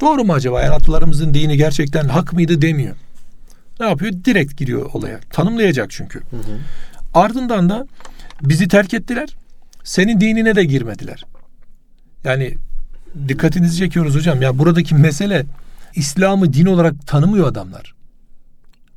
Doğru 0.00 0.24
mu 0.24 0.32
acaba? 0.32 0.62
Yani 0.62 0.74
atalarımızın 0.74 1.34
dini 1.34 1.56
gerçekten 1.56 2.08
hak 2.08 2.32
mıydı 2.32 2.62
demiyor. 2.62 2.96
Ne 3.80 3.86
yapıyor? 3.86 4.12
Direkt 4.24 4.56
giriyor 4.56 4.90
olaya. 4.92 5.20
Tanımlayacak 5.30 5.90
çünkü. 5.90 6.18
Hı 6.18 6.36
hı. 6.36 6.58
Ardından 7.14 7.68
da 7.68 7.86
bizi 8.42 8.68
terk 8.68 8.94
ettiler. 8.94 9.28
Senin 9.84 10.20
dinine 10.20 10.54
de 10.54 10.64
girmediler. 10.64 11.24
Yani 12.24 12.54
dikkatinizi 13.28 13.76
çekiyoruz 13.76 14.14
hocam. 14.14 14.42
Ya 14.42 14.58
buradaki 14.58 14.94
mesele 14.94 15.44
İslam'ı 15.94 16.52
din 16.52 16.66
olarak 16.66 17.06
tanımıyor 17.06 17.48
adamlar. 17.48 17.94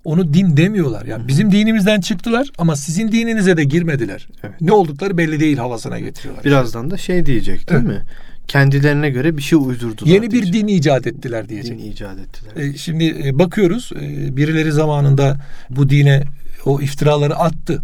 Onu 0.03 0.34
din 0.34 0.58
demiyorlar. 0.58 1.05
Yani 1.05 1.27
bizim 1.27 1.51
dinimizden 1.51 2.01
çıktılar 2.01 2.50
ama 2.58 2.75
sizin 2.75 3.12
dininize 3.12 3.58
de 3.58 3.63
girmediler. 3.63 4.27
Evet. 4.43 4.62
Ne 4.62 4.72
oldukları 4.72 5.17
belli 5.17 5.39
değil 5.39 5.58
havasına 5.58 6.00
getiriyorlar. 6.00 6.46
Birazdan 6.46 6.91
da 6.91 6.98
şey 6.98 7.25
diyecek 7.25 7.70
değil 7.70 7.81
evet. 7.86 7.89
mi? 7.89 8.03
Kendilerine 8.48 9.10
göre 9.10 9.38
bir 9.38 9.41
şey 9.41 9.60
uydurdular. 9.60 10.12
Yeni 10.12 10.31
diyecek. 10.31 10.53
bir 10.53 10.60
din 10.60 10.67
icat 10.67 11.08
ettiler 11.08 11.50
diyecek. 11.50 11.79
Din 11.79 11.91
icat 11.91 12.17
ettiler. 12.20 12.63
E, 12.63 12.77
şimdi 12.77 13.22
e, 13.25 13.39
bakıyoruz 13.39 13.91
e, 13.96 14.38
birileri 14.38 14.72
zamanında 14.72 15.38
bu 15.70 15.89
dine 15.89 16.24
o 16.65 16.81
iftiraları 16.81 17.36
attı. 17.36 17.81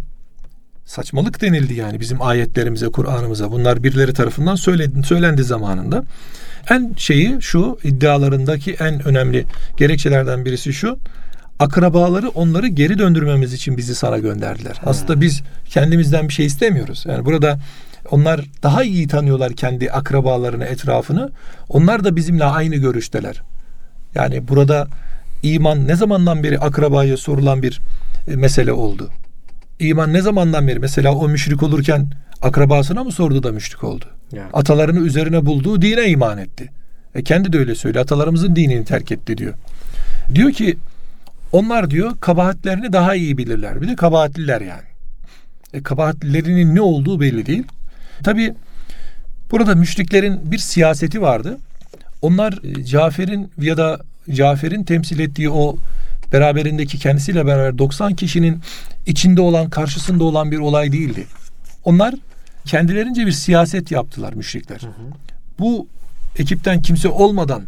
Saçmalık 0.84 1.40
denildi 1.40 1.74
yani 1.74 2.00
bizim 2.00 2.22
ayetlerimize, 2.22 2.86
Kur'an'ımıza. 2.86 3.52
Bunlar 3.52 3.82
birileri 3.82 4.12
tarafından 4.12 4.54
söylendi, 4.54 5.06
söylendi 5.06 5.42
zamanında. 5.44 6.04
En 6.70 6.94
şeyi 6.96 7.36
şu 7.40 7.78
iddialarındaki 7.84 8.72
en 8.72 9.08
önemli 9.08 9.44
gerekçelerden 9.76 10.44
birisi 10.44 10.72
şu 10.72 10.98
akrabaları 11.58 12.28
onları 12.28 12.68
geri 12.68 12.98
döndürmemiz 12.98 13.52
için 13.52 13.76
bizi 13.76 13.94
sana 13.94 14.18
gönderdiler. 14.18 14.76
Hmm. 14.80 14.88
Aslında 14.88 15.20
biz 15.20 15.42
kendimizden 15.66 16.28
bir 16.28 16.32
şey 16.32 16.46
istemiyoruz. 16.46 17.04
Yani 17.08 17.24
burada 17.24 17.58
onlar 18.10 18.44
daha 18.62 18.84
iyi 18.84 19.08
tanıyorlar 19.08 19.52
kendi 19.52 19.90
akrabalarını, 19.90 20.64
etrafını. 20.64 21.30
Onlar 21.68 22.04
da 22.04 22.16
bizimle 22.16 22.44
aynı 22.44 22.76
görüşteler. 22.76 23.42
Yani 24.14 24.48
burada 24.48 24.88
iman 25.42 25.88
ne 25.88 25.96
zamandan 25.96 26.42
beri 26.42 26.58
akrabaya 26.58 27.16
sorulan 27.16 27.62
bir 27.62 27.80
e, 28.28 28.36
mesele 28.36 28.72
oldu? 28.72 29.10
İman 29.80 30.12
ne 30.12 30.22
zamandan 30.22 30.68
beri 30.68 30.78
mesela 30.78 31.14
o 31.14 31.28
müşrik 31.28 31.62
olurken 31.62 32.10
akrabasına 32.42 33.04
mı 33.04 33.12
sordu 33.12 33.42
da 33.42 33.52
müşrik 33.52 33.84
oldu? 33.84 34.04
Yani. 34.32 34.50
Atalarını 34.52 35.00
üzerine 35.00 35.46
bulduğu 35.46 35.82
dine 35.82 36.08
iman 36.08 36.38
etti. 36.38 36.70
E 37.14 37.22
kendi 37.22 37.52
de 37.52 37.58
öyle 37.58 37.74
söylüyor. 37.74 38.04
Atalarımızın 38.04 38.56
dinini 38.56 38.84
terk 38.84 39.12
etti 39.12 39.38
diyor. 39.38 39.54
Diyor 40.34 40.52
ki 40.52 40.76
onlar 41.52 41.90
diyor 41.90 42.16
kabahatlerini 42.20 42.92
daha 42.92 43.14
iyi 43.14 43.38
bilirler. 43.38 43.80
Bir 43.80 43.88
de 43.88 43.96
kabahatliler 43.96 44.60
yani. 44.60 44.88
E, 45.72 45.82
kabahatlilerinin 45.82 46.74
ne 46.74 46.80
olduğu 46.80 47.20
belli 47.20 47.46
değil. 47.46 47.64
Tabi 48.24 48.54
burada 49.50 49.74
müşriklerin 49.74 50.52
bir 50.52 50.58
siyaseti 50.58 51.22
vardı. 51.22 51.58
Onlar 52.22 52.58
e, 52.64 52.84
Cafer'in 52.84 53.50
ya 53.60 53.76
da 53.76 54.00
Cafer'in 54.30 54.84
temsil 54.84 55.18
ettiği 55.18 55.50
o 55.50 55.76
beraberindeki 56.32 56.98
kendisiyle 56.98 57.46
beraber 57.46 57.78
90 57.78 58.14
kişinin 58.14 58.60
içinde 59.06 59.40
olan, 59.40 59.70
karşısında 59.70 60.24
olan 60.24 60.50
bir 60.50 60.58
olay 60.58 60.92
değildi. 60.92 61.26
Onlar 61.84 62.14
kendilerince 62.64 63.26
bir 63.26 63.32
siyaset 63.32 63.90
yaptılar 63.90 64.32
müşrikler. 64.32 64.80
Hı 64.80 64.86
hı. 64.86 65.12
Bu 65.58 65.86
ekipten 66.38 66.82
kimse 66.82 67.08
olmadan 67.08 67.62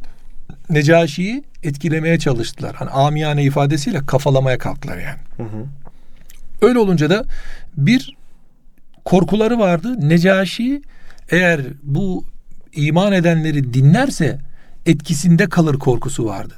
Necaşi'yi 0.70 1.44
etkilemeye 1.62 2.18
çalıştılar. 2.18 2.74
Hani 2.76 2.90
amiyane 2.90 3.42
ifadesiyle 3.42 4.06
kafalamaya 4.06 4.58
kalktılar 4.58 4.98
yani. 4.98 5.18
Hı 5.36 5.42
hı. 5.42 5.66
Öyle 6.62 6.78
olunca 6.78 7.10
da 7.10 7.24
bir 7.76 8.16
korkuları 9.04 9.58
vardı. 9.58 10.08
Necaşi 10.08 10.82
eğer 11.30 11.60
bu 11.82 12.24
iman 12.72 13.12
edenleri 13.12 13.74
dinlerse 13.74 14.38
etkisinde 14.86 15.48
kalır 15.48 15.78
korkusu 15.78 16.24
vardı. 16.24 16.54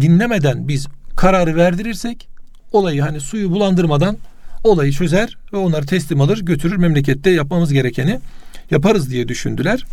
Dinlemeden 0.00 0.68
biz 0.68 0.86
kararı 1.16 1.56
verdirirsek 1.56 2.28
olayı 2.72 3.02
hani 3.02 3.20
suyu 3.20 3.50
bulandırmadan 3.50 4.16
olayı 4.64 4.92
çözer 4.92 5.38
ve 5.52 5.56
onları 5.56 5.86
teslim 5.86 6.20
alır 6.20 6.38
götürür 6.38 6.76
memlekette 6.76 7.30
yapmamız 7.30 7.72
gerekeni 7.72 8.20
yaparız 8.70 9.10
diye 9.10 9.28
düşündüler. 9.28 9.84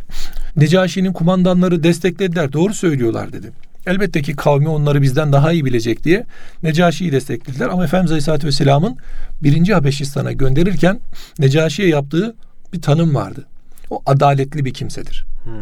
Necaşi'nin 0.56 1.14
kumandanları 1.14 1.84
desteklediler. 1.84 2.54
Doğru 2.54 2.74
söylüyorlar 2.74 3.34
dedi. 3.34 3.52
Elbette 3.88 4.22
ki 4.22 4.36
kavmi 4.36 4.68
onları 4.68 5.02
bizden 5.02 5.34
daha 5.34 5.52
iyi 5.52 5.66
bilecek 5.66 6.04
diye 6.04 6.26
Necaşi'yi 6.64 7.12
desteklediler. 7.12 7.68
Ama 7.68 7.84
Efendimiz 7.84 8.12
Aleyhisselatü 8.12 8.48
Vesselam'ın 8.48 8.98
birinci 9.44 9.74
Habeşistan'a 9.74 10.32
gönderirken 10.32 11.00
Necaşi'ye 11.40 11.88
yaptığı 11.88 12.36
bir 12.74 12.82
tanım 12.82 13.16
vardı. 13.16 13.46
O 13.90 14.02
adaletli 14.06 14.66
bir 14.66 14.74
kimsedir. 14.74 15.26
Hmm. 15.44 15.54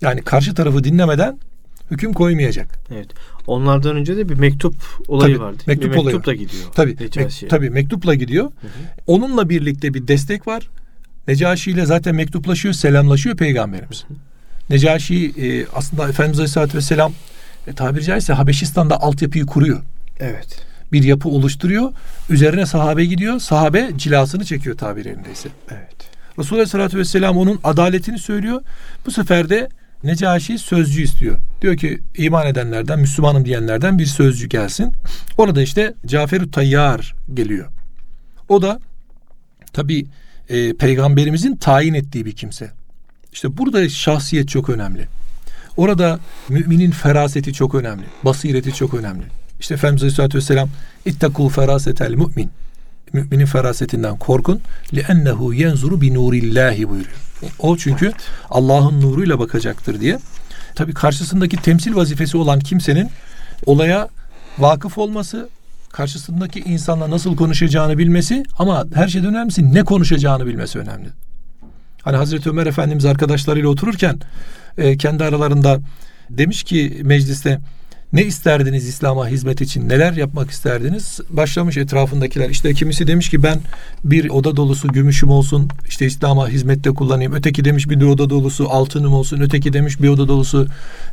Yani 0.00 0.22
karşı 0.22 0.54
tarafı 0.54 0.84
dinlemeden 0.84 1.38
hüküm 1.90 2.12
koymayacak. 2.12 2.78
Evet. 2.94 3.08
Onlardan 3.46 3.96
önce 3.96 4.16
de 4.16 4.28
bir 4.28 4.34
mektup 4.34 4.74
olayı 5.08 5.34
tabii, 5.34 5.44
vardı. 5.44 5.62
Mektup 5.66 5.94
bir 5.94 6.04
mektupla 6.04 6.34
gidiyor. 6.34 6.64
Tabii. 6.74 6.92
Me- 6.92 7.48
tabii 7.48 7.70
mektupla 7.70 8.14
gidiyor. 8.14 8.44
Hı 8.44 8.66
hı. 8.66 8.70
Onunla 9.06 9.48
birlikte 9.48 9.94
bir 9.94 10.08
destek 10.08 10.46
var. 10.46 10.68
Necaşi 11.28 11.70
ile 11.70 11.86
zaten 11.86 12.14
mektuplaşıyor, 12.14 12.74
selamlaşıyor 12.74 13.36
peygamberimiz. 13.36 14.04
Hı 14.08 14.14
hı. 14.14 14.18
Necaşi 14.70 15.26
e, 15.26 15.66
aslında 15.74 16.08
Efendimiz 16.08 16.38
Aleyhisselatü 16.38 16.78
Vesselam 16.78 17.12
e, 17.66 17.72
tabiri 17.72 18.04
caizse 18.04 18.32
Habeşistan'da 18.32 19.02
altyapıyı 19.02 19.46
kuruyor. 19.46 19.82
Evet. 20.20 20.66
bir 20.92 21.04
yapı 21.04 21.28
oluşturuyor. 21.28 21.92
Üzerine 22.30 22.66
sahabe 22.66 23.04
gidiyor. 23.04 23.38
Sahabe 23.38 23.90
cilasını 23.96 24.44
çekiyor 24.44 24.76
tabiri 24.76 25.08
yerindeyse. 25.08 25.48
Evet. 25.70 25.96
Resulullah 26.38 26.60
Aleyhisselatü 26.60 26.98
Vesselam 26.98 27.36
onun 27.36 27.60
adaletini 27.64 28.18
söylüyor. 28.18 28.62
Bu 29.06 29.10
sefer 29.10 29.48
de 29.48 29.68
Necaşi 30.04 30.58
sözcü 30.58 31.02
istiyor. 31.02 31.38
Diyor 31.62 31.76
ki 31.76 32.00
iman 32.16 32.46
edenlerden, 32.46 33.00
Müslümanım 33.00 33.44
diyenlerden 33.44 33.98
bir 33.98 34.06
sözcü 34.06 34.48
gelsin. 34.48 34.92
Orada 35.38 35.62
işte 35.62 35.94
Cafer-ü 36.06 36.50
Tayyar 36.50 37.14
geliyor. 37.34 37.66
O 38.48 38.62
da 38.62 38.80
tabi 39.72 40.06
e, 40.48 40.76
peygamberimizin 40.76 41.56
tayin 41.56 41.94
ettiği 41.94 42.26
bir 42.26 42.32
kimse. 42.32 42.70
İşte 43.32 43.56
burada 43.56 43.88
şahsiyet 43.88 44.48
çok 44.48 44.68
önemli. 44.68 45.08
Orada 45.77 46.19
müminin 46.49 46.91
feraseti 46.91 47.53
çok 47.53 47.75
önemli. 47.75 48.03
Basireti 48.25 48.73
çok 48.73 48.93
önemli. 48.93 49.23
İşte 49.59 49.73
Efendimiz 49.73 50.03
Aleyhisselatü 50.03 50.37
Vesselam 50.37 50.69
ittakû 51.05 51.49
ferasetel 51.49 52.11
mümin. 52.11 52.49
Müminin 53.13 53.45
ferasetinden 53.45 54.17
korkun. 54.17 54.61
لِأَنَّهُ 54.93 55.55
يَنْزُرُ 55.55 55.99
بِنُورِ 55.99 56.89
buyuruyor. 56.89 57.15
O 57.59 57.77
çünkü 57.77 58.05
evet. 58.05 58.15
Allah'ın 58.49 59.01
nuruyla 59.01 59.39
bakacaktır 59.39 60.01
diye. 60.01 60.19
Tabi 60.75 60.93
karşısındaki 60.93 61.57
temsil 61.57 61.95
vazifesi 61.95 62.37
olan 62.37 62.59
kimsenin 62.59 63.09
olaya 63.65 64.09
vakıf 64.59 64.97
olması, 64.97 65.49
karşısındaki 65.91 66.59
insanla 66.59 67.09
nasıl 67.09 67.35
konuşacağını 67.35 67.97
bilmesi 67.97 68.43
ama 68.59 68.85
her 68.93 69.07
şeyden 69.07 69.29
önemlisi 69.29 69.73
ne 69.73 69.83
konuşacağını 69.83 70.45
bilmesi 70.45 70.79
önemli. 70.79 71.09
Hani 72.01 72.17
Hazreti 72.17 72.49
Ömer 72.49 72.67
Efendimiz 72.67 73.05
arkadaşlarıyla 73.05 73.69
otururken 73.69 74.19
e, 74.78 74.96
kendi 74.96 75.24
aralarında 75.24 75.80
demiş 76.30 76.62
ki 76.62 77.00
mecliste 77.04 77.60
ne 78.12 78.24
isterdiniz 78.24 78.88
İslam'a 78.88 79.28
hizmet 79.28 79.60
için? 79.60 79.88
Neler 79.88 80.12
yapmak 80.12 80.50
isterdiniz? 80.50 81.20
Başlamış 81.30 81.76
etrafındakiler. 81.76 82.50
İşte 82.50 82.74
kimisi 82.74 83.06
demiş 83.06 83.30
ki 83.30 83.42
ben 83.42 83.60
bir 84.04 84.30
oda 84.30 84.56
dolusu 84.56 84.88
gümüşüm 84.88 85.28
olsun. 85.28 85.68
işte 85.88 86.06
İslam'a 86.06 86.48
hizmette 86.48 86.90
kullanayım. 86.90 87.32
Öteki 87.32 87.64
demiş 87.64 87.90
bir 87.90 88.02
oda 88.02 88.30
dolusu 88.30 88.68
altınım 88.70 89.14
olsun. 89.14 89.40
Öteki 89.40 89.72
demiş 89.72 90.02
bir 90.02 90.08
oda 90.08 90.28
dolusu 90.28 90.66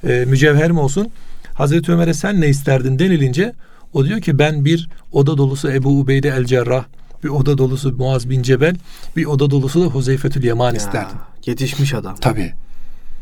e, 0.08 0.26
mücevherim 0.28 0.78
olsun. 0.78 1.10
Hazreti 1.54 1.92
Ömer'e 1.92 2.14
sen 2.14 2.42
ne 2.42 2.48
isterdin 2.48 3.00
denilince 3.00 3.54
o 3.94 4.06
diyor 4.06 4.22
ki 4.22 4.40
ben 4.40 4.66
bir 4.66 4.90
oda 5.12 5.38
dolusu 5.38 5.72
Ebu 5.72 6.00
Ubeyde 6.00 6.30
el 6.30 6.46
Cerrah, 6.46 6.86
bir 7.24 7.30
oda 7.30 7.58
dolusu 7.58 7.92
Muaz 7.98 8.30
bin 8.30 8.44
Cebel, 8.44 8.76
bir 9.16 9.26
oda 9.26 9.52
dolusu 9.52 9.82
da 9.82 9.86
Huzeyfetül 9.86 10.44
Yaman 10.44 10.72
ya, 10.72 10.78
isterdim. 10.78 11.18
Yetişmiş 11.46 11.94
adam. 11.94 12.16
Tabii. 12.22 12.54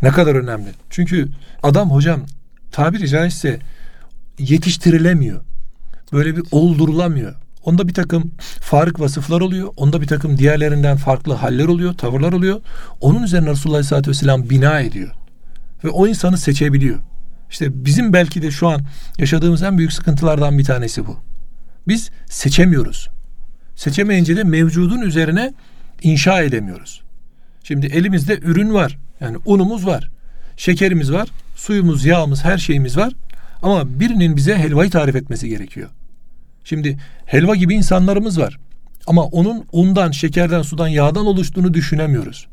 Ne 0.01 0.09
kadar 0.09 0.35
önemli. 0.35 0.69
Çünkü 0.89 1.29
adam 1.63 1.91
hocam 1.91 2.21
tabiri 2.71 3.07
caizse 3.07 3.59
yetiştirilemiyor. 4.39 5.41
Böyle 6.13 6.37
bir 6.37 6.43
oldurulamıyor. 6.51 7.35
Onda 7.63 7.87
bir 7.87 7.93
takım 7.93 8.31
fark 8.59 8.99
vasıflar 8.99 9.41
oluyor. 9.41 9.69
Onda 9.77 10.01
bir 10.01 10.07
takım 10.07 10.37
diğerlerinden 10.37 10.97
farklı 10.97 11.33
haller 11.33 11.65
oluyor, 11.65 11.93
tavırlar 11.93 12.33
oluyor. 12.33 12.61
Onun 13.01 13.23
üzerine 13.23 13.49
Resulullah 13.49 13.75
Aleyhisselatü 13.75 14.09
Vesselam 14.09 14.49
bina 14.49 14.79
ediyor. 14.79 15.11
Ve 15.83 15.89
o 15.89 16.07
insanı 16.07 16.37
seçebiliyor. 16.37 16.99
İşte 17.49 17.85
bizim 17.85 18.13
belki 18.13 18.41
de 18.41 18.51
şu 18.51 18.67
an 18.67 18.81
yaşadığımız 19.17 19.63
en 19.63 19.77
büyük 19.77 19.93
sıkıntılardan 19.93 20.57
bir 20.57 20.63
tanesi 20.63 21.07
bu. 21.07 21.17
Biz 21.87 22.09
seçemiyoruz. 22.25 23.09
Seçemeyince 23.75 24.37
de 24.37 24.43
mevcudun 24.43 25.01
üzerine 25.01 25.53
inşa 26.01 26.41
edemiyoruz. 26.41 27.01
Şimdi 27.63 27.85
elimizde 27.85 28.39
ürün 28.39 28.73
var. 28.73 28.97
Yani 29.21 29.37
unumuz 29.45 29.85
var. 29.85 30.09
Şekerimiz 30.57 31.11
var. 31.11 31.29
Suyumuz, 31.55 32.05
yağımız, 32.05 32.43
her 32.43 32.57
şeyimiz 32.57 32.97
var. 32.97 33.13
Ama 33.61 33.99
birinin 33.99 34.35
bize 34.35 34.57
helvayı 34.57 34.89
tarif 34.89 35.15
etmesi 35.15 35.49
gerekiyor. 35.49 35.89
Şimdi 36.63 36.97
helva 37.25 37.55
gibi 37.55 37.73
insanlarımız 37.73 38.39
var. 38.39 38.57
Ama 39.07 39.23
onun 39.23 39.65
undan, 39.71 40.11
şekerden, 40.11 40.61
sudan, 40.61 40.87
yağdan 40.87 41.25
oluştuğunu 41.25 41.73
düşünemiyoruz. 41.73 42.47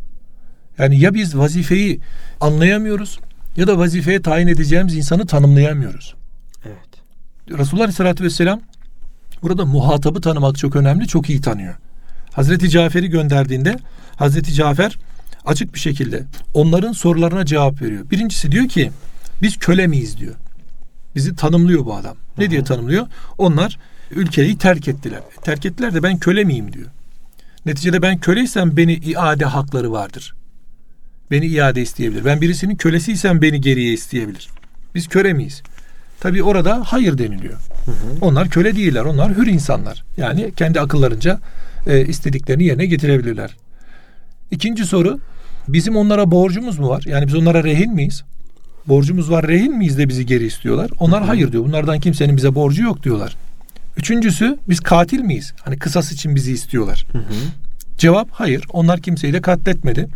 Yani 0.78 0.98
ya 0.98 1.14
biz 1.14 1.36
vazifeyi 1.36 2.00
anlayamıyoruz 2.40 3.18
ya 3.56 3.66
da 3.66 3.78
vazifeye 3.78 4.22
tayin 4.22 4.48
edeceğimiz 4.48 4.96
insanı 4.96 5.26
tanımlayamıyoruz. 5.26 6.14
Evet. 6.64 7.58
Resulullah 7.58 7.84
Aleyhisselatü 7.84 8.24
Vesselam 8.24 8.60
burada 9.42 9.66
muhatabı 9.66 10.20
tanımak 10.20 10.58
çok 10.58 10.76
önemli, 10.76 11.06
çok 11.06 11.30
iyi 11.30 11.40
tanıyor. 11.40 11.74
Hazreti 12.32 12.70
Cafer'i 12.70 13.08
gönderdiğinde 13.08 13.76
Hazreti 14.16 14.54
Cafer 14.54 14.98
açık 15.48 15.74
bir 15.74 15.78
şekilde 15.78 16.24
onların 16.54 16.92
sorularına 16.92 17.46
cevap 17.46 17.82
veriyor. 17.82 18.10
Birincisi 18.10 18.52
diyor 18.52 18.68
ki 18.68 18.90
biz 19.42 19.56
köle 19.56 19.86
miyiz 19.86 20.18
diyor. 20.18 20.34
Bizi 21.14 21.36
tanımlıyor 21.36 21.84
bu 21.84 21.94
adam. 21.94 22.16
Ne 22.38 22.44
Hı-hı. 22.44 22.50
diye 22.50 22.64
tanımlıyor? 22.64 23.06
Onlar 23.38 23.78
ülkeyi 24.10 24.58
terk 24.58 24.88
ettiler. 24.88 25.20
Terk 25.42 25.66
ettiler 25.66 25.94
de 25.94 26.02
ben 26.02 26.18
köle 26.18 26.44
miyim 26.44 26.72
diyor. 26.72 26.86
Neticede 27.66 28.02
ben 28.02 28.18
köleysem 28.18 28.76
beni 28.76 28.94
iade 28.94 29.44
hakları 29.44 29.92
vardır. 29.92 30.34
Beni 31.30 31.46
iade 31.46 31.82
isteyebilir. 31.82 32.24
Ben 32.24 32.40
birisinin 32.40 32.76
kölesiysem 32.76 33.42
beni 33.42 33.60
geriye 33.60 33.92
isteyebilir. 33.92 34.48
Biz 34.94 35.08
köle 35.08 35.32
miyiz? 35.32 35.62
Tabi 36.20 36.42
orada 36.42 36.82
hayır 36.86 37.18
deniliyor. 37.18 37.58
Hı 37.84 37.90
hı. 37.90 37.96
Onlar 38.20 38.48
köle 38.48 38.76
değiller. 38.76 39.04
Onlar 39.04 39.36
hür 39.36 39.46
insanlar. 39.46 40.04
Yani 40.16 40.52
kendi 40.56 40.80
akıllarınca 40.80 41.40
e, 41.86 42.06
istediklerini 42.06 42.64
yerine 42.64 42.86
getirebilirler. 42.86 43.56
İkinci 44.50 44.86
soru 44.86 45.20
bizim 45.68 45.96
onlara 45.96 46.30
borcumuz 46.30 46.78
mu 46.78 46.88
var? 46.88 47.02
Yani 47.06 47.26
biz 47.26 47.34
onlara 47.34 47.64
rehin 47.64 47.94
miyiz? 47.94 48.24
Borcumuz 48.86 49.30
var 49.30 49.48
rehin 49.48 49.76
miyiz 49.76 49.98
de 49.98 50.08
bizi 50.08 50.26
geri 50.26 50.46
istiyorlar. 50.46 50.90
Onlar 51.00 51.24
hayır 51.24 51.52
diyor. 51.52 51.64
Bunlardan 51.64 52.00
kimsenin 52.00 52.36
bize 52.36 52.54
borcu 52.54 52.82
yok 52.82 53.02
diyorlar. 53.02 53.36
Üçüncüsü 53.96 54.58
biz 54.68 54.80
katil 54.80 55.20
miyiz? 55.20 55.54
Hani 55.64 55.78
kısas 55.78 56.12
için 56.12 56.34
bizi 56.34 56.52
istiyorlar. 56.52 57.06
Hı-hı. 57.12 57.22
Cevap 57.98 58.28
hayır. 58.30 58.64
Onlar 58.72 59.00
kimseyi 59.00 59.32
de 59.32 59.40
katletmedi. 59.40 60.08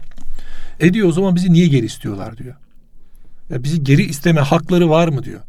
E 0.81 0.95
diyor 0.95 1.09
o 1.09 1.13
zaman 1.13 1.35
bizi 1.35 1.53
niye 1.53 1.67
geri 1.67 1.87
istiyorlar 1.87 2.39
diyor. 2.39 2.55
Ya 3.51 3.65
bizi 3.65 3.85
geri 3.85 4.03
isteme 4.03 4.41
hakları 4.41 4.91
var 4.91 5.09
mı 5.09 5.25
diyor. 5.25 5.41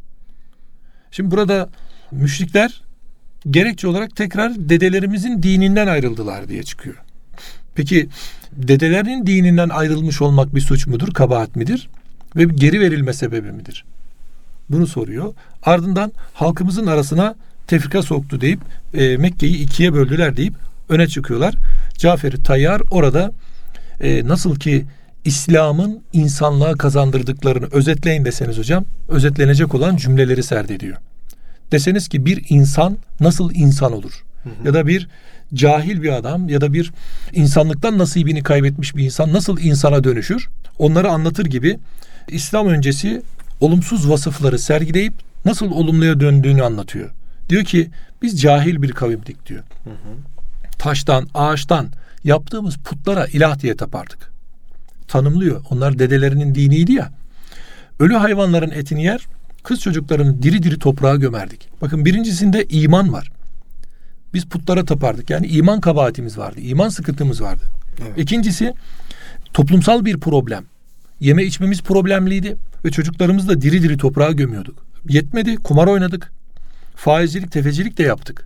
Şimdi 1.12 1.32
burada 1.32 1.70
müşrikler 2.12 2.82
gerekçe 3.50 3.88
olarak 3.88 4.16
tekrar 4.16 4.56
dedelerimizin 4.56 5.44
dininden 5.44 5.88
ayrıldılar 5.88 6.48
diye 6.48 6.64
çıkıyor. 6.64 6.96
Peki 7.76 8.10
dedelerinin 8.52 9.28
dininden 9.28 9.70
ayrılmış 9.70 10.22
olmak 10.22 10.56
bir 10.56 10.62
suç 10.62 10.88
mudur, 10.88 11.14
kabahat 11.14 11.56
midir? 11.56 11.90
Ve 12.36 12.44
geri 12.44 12.80
verilme 12.80 13.14
sebebi 13.14 13.52
midir? 13.52 13.86
Bunu 14.70 14.88
soruyor. 14.88 15.34
Ardından 15.64 16.12
halkımızın 16.34 16.88
arasına 16.88 17.36
tefrika 17.68 18.02
soktu 18.02 18.42
deyip 18.42 18.60
e, 18.94 19.18
Mekke'yi 19.18 19.58
ikiye 19.58 19.94
böldüler 19.94 20.38
deyip 20.38 20.54
öne 20.90 21.08
çıkıyorlar. 21.08 21.56
Cafer 21.98 22.32
Tayyar 22.32 22.82
orada 22.92 23.32
e, 24.02 24.28
nasıl 24.28 24.56
ki 24.56 24.86
İslam'ın 25.26 26.02
insanlığa 26.14 26.74
kazandırdıklarını 26.74 27.68
özetleyin 27.72 28.26
deseniz 28.26 28.58
hocam, 28.58 28.86
özetlenecek 29.08 29.76
olan 29.76 29.98
cümleleri 29.98 30.44
serdediyor. 30.44 30.98
Deseniz 31.72 32.08
ki 32.08 32.26
bir 32.26 32.46
insan 32.50 32.98
nasıl 33.20 33.52
insan 33.54 33.94
olur? 33.94 34.24
Hı 34.44 34.50
hı. 34.50 34.68
Ya 34.68 34.74
da 34.74 34.88
bir 34.88 35.08
cahil 35.54 36.02
bir 36.02 36.14
adam 36.14 36.50
ya 36.50 36.62
da 36.62 36.74
bir 36.74 36.92
insanlıktan 37.34 37.98
nasibini 37.98 38.44
kaybetmiş 38.44 38.96
bir 38.96 39.04
insan 39.04 39.34
nasıl 39.34 39.60
insana 39.60 40.04
dönüşür? 40.04 40.50
Onları 40.80 41.10
anlatır 41.10 41.46
gibi 41.46 41.80
İslam 42.28 42.68
öncesi 42.68 43.22
olumsuz 43.62 44.10
vasıfları 44.10 44.60
sergileyip 44.60 45.14
nasıl 45.46 45.72
olumluya 45.72 46.20
döndüğünü 46.20 46.64
anlatıyor. 46.64 47.10
Diyor 47.50 47.64
ki 47.64 47.90
biz 48.22 48.42
cahil 48.42 48.82
bir 48.82 48.92
kavimdik 48.92 49.46
diyor. 49.46 49.64
Hı 49.84 49.90
hı. 49.90 50.18
Taştan, 50.80 51.28
ağaçtan 51.34 51.88
yaptığımız 52.24 52.78
putlara 52.78 53.28
ilah 53.28 53.60
diye 53.60 53.76
tapardık. 53.76 54.32
Tanımlıyor. 55.08 55.62
Onlar 55.70 56.00
dedelerinin 56.00 56.56
diniydi 56.56 56.94
ya. 56.94 57.12
Ölü 58.00 58.14
hayvanların 58.14 58.72
etini 58.72 59.04
yer, 59.04 59.28
kız 59.64 59.80
çocuklarını 59.80 60.44
diri 60.44 60.64
diri 60.64 60.80
toprağa 60.80 61.16
gömerdik. 61.16 61.70
Bakın 61.82 62.06
birincisinde 62.06 62.66
iman 62.66 63.14
var. 63.14 63.32
Biz 64.34 64.46
putlara 64.46 64.86
tapardık. 64.86 65.30
Yani 65.30 65.48
iman 65.48 65.82
kabahatimiz 65.82 66.38
vardı. 66.38 66.60
iman 66.60 66.90
sıkıntımız 66.90 67.42
vardı. 67.42 67.64
Evet. 68.02 68.18
İkincisi 68.18 68.74
toplumsal 69.54 70.06
bir 70.06 70.20
problem. 70.20 70.64
Yeme 71.20 71.44
içmemiz 71.44 71.82
problemliydi 71.82 72.58
ve 72.86 72.92
çocuklarımızı 72.92 73.50
da 73.50 73.62
diri 73.62 73.84
diri 73.84 73.98
toprağa 73.98 74.32
gömüyorduk. 74.32 74.86
Yetmedi, 75.10 75.56
kumar 75.56 75.88
oynadık. 75.88 76.32
Faizcilik, 76.96 77.52
tefecilik 77.52 77.98
de 77.98 78.04
yaptık. 78.04 78.46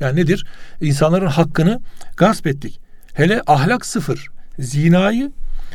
Yani 0.00 0.20
nedir? 0.20 0.46
İnsanların 0.80 1.26
hakkını 1.26 1.80
gasp 2.16 2.46
ettik. 2.46 2.80
Hele 3.14 3.42
ahlak 3.46 3.86
sıfır. 3.86 4.28
Zinayı 4.58 5.32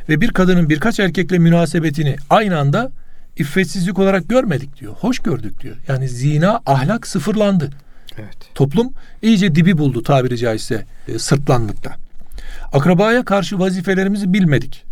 ve 0.09 0.21
bir 0.21 0.29
kadının 0.29 0.69
birkaç 0.69 0.99
erkekle 0.99 1.37
münasebetini 1.37 2.15
aynı 2.29 2.59
anda 2.59 2.91
iffetsizlik 3.37 3.99
olarak 3.99 4.29
görmedik 4.29 4.79
diyor. 4.79 4.93
Hoş 4.93 5.19
gördük 5.19 5.61
diyor. 5.61 5.75
Yani 5.87 6.09
zina 6.09 6.61
ahlak 6.65 7.07
sıfırlandı. 7.07 7.69
Evet. 8.17 8.37
Toplum 8.55 8.93
iyice 9.21 9.55
dibi 9.55 9.77
buldu 9.77 10.03
tabiri 10.03 10.37
caizse 10.37 10.85
e, 11.07 11.19
sırtlanlıkta. 11.19 11.95
Akrabaya 12.73 13.25
karşı 13.25 13.59
vazifelerimizi 13.59 14.33
bilmedik. 14.33 14.83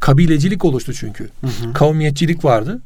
Kabilecilik 0.00 0.64
oluştu 0.64 0.94
çünkü. 0.94 1.24
Hı 1.40 1.46
hı. 1.46 1.72
Kavmiyetçilik 1.72 2.44
vardı. 2.44 2.80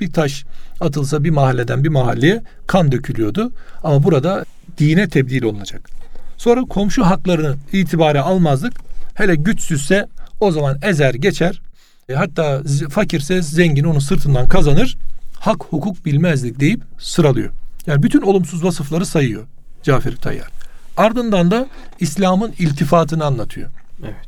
Bir 0.00 0.12
taş 0.12 0.44
atılsa 0.80 1.24
bir 1.24 1.30
mahalleden 1.30 1.84
bir 1.84 1.88
mahalleye 1.88 2.42
kan 2.66 2.92
dökülüyordu. 2.92 3.52
Ama 3.82 4.02
burada 4.02 4.44
dine 4.78 5.08
tebdil 5.08 5.42
olunacak. 5.42 5.90
Sonra 6.36 6.60
komşu 6.60 7.04
haklarını 7.04 7.56
itibare 7.72 8.20
almazdık. 8.20 8.72
Hele 9.14 9.34
güçsüzse 9.34 10.06
o 10.40 10.52
zaman 10.52 10.78
ezer 10.82 11.14
geçer. 11.14 11.60
E, 12.08 12.14
hatta 12.14 12.62
fakirse 12.90 13.42
zengin 13.42 13.84
onu 13.84 14.00
sırtından 14.00 14.48
kazanır. 14.48 14.96
Hak 15.40 15.64
hukuk 15.64 16.06
bilmezlik 16.06 16.60
deyip 16.60 16.82
sıralıyor. 16.98 17.50
Yani 17.86 18.02
bütün 18.02 18.20
olumsuz 18.20 18.64
vasıfları 18.64 19.06
sayıyor 19.06 19.46
Cafer 19.82 20.16
Tayyar. 20.16 20.48
Ardından 20.96 21.50
da 21.50 21.66
İslam'ın 22.00 22.52
iltifatını 22.58 23.24
anlatıyor. 23.24 23.70
Evet. 24.02 24.26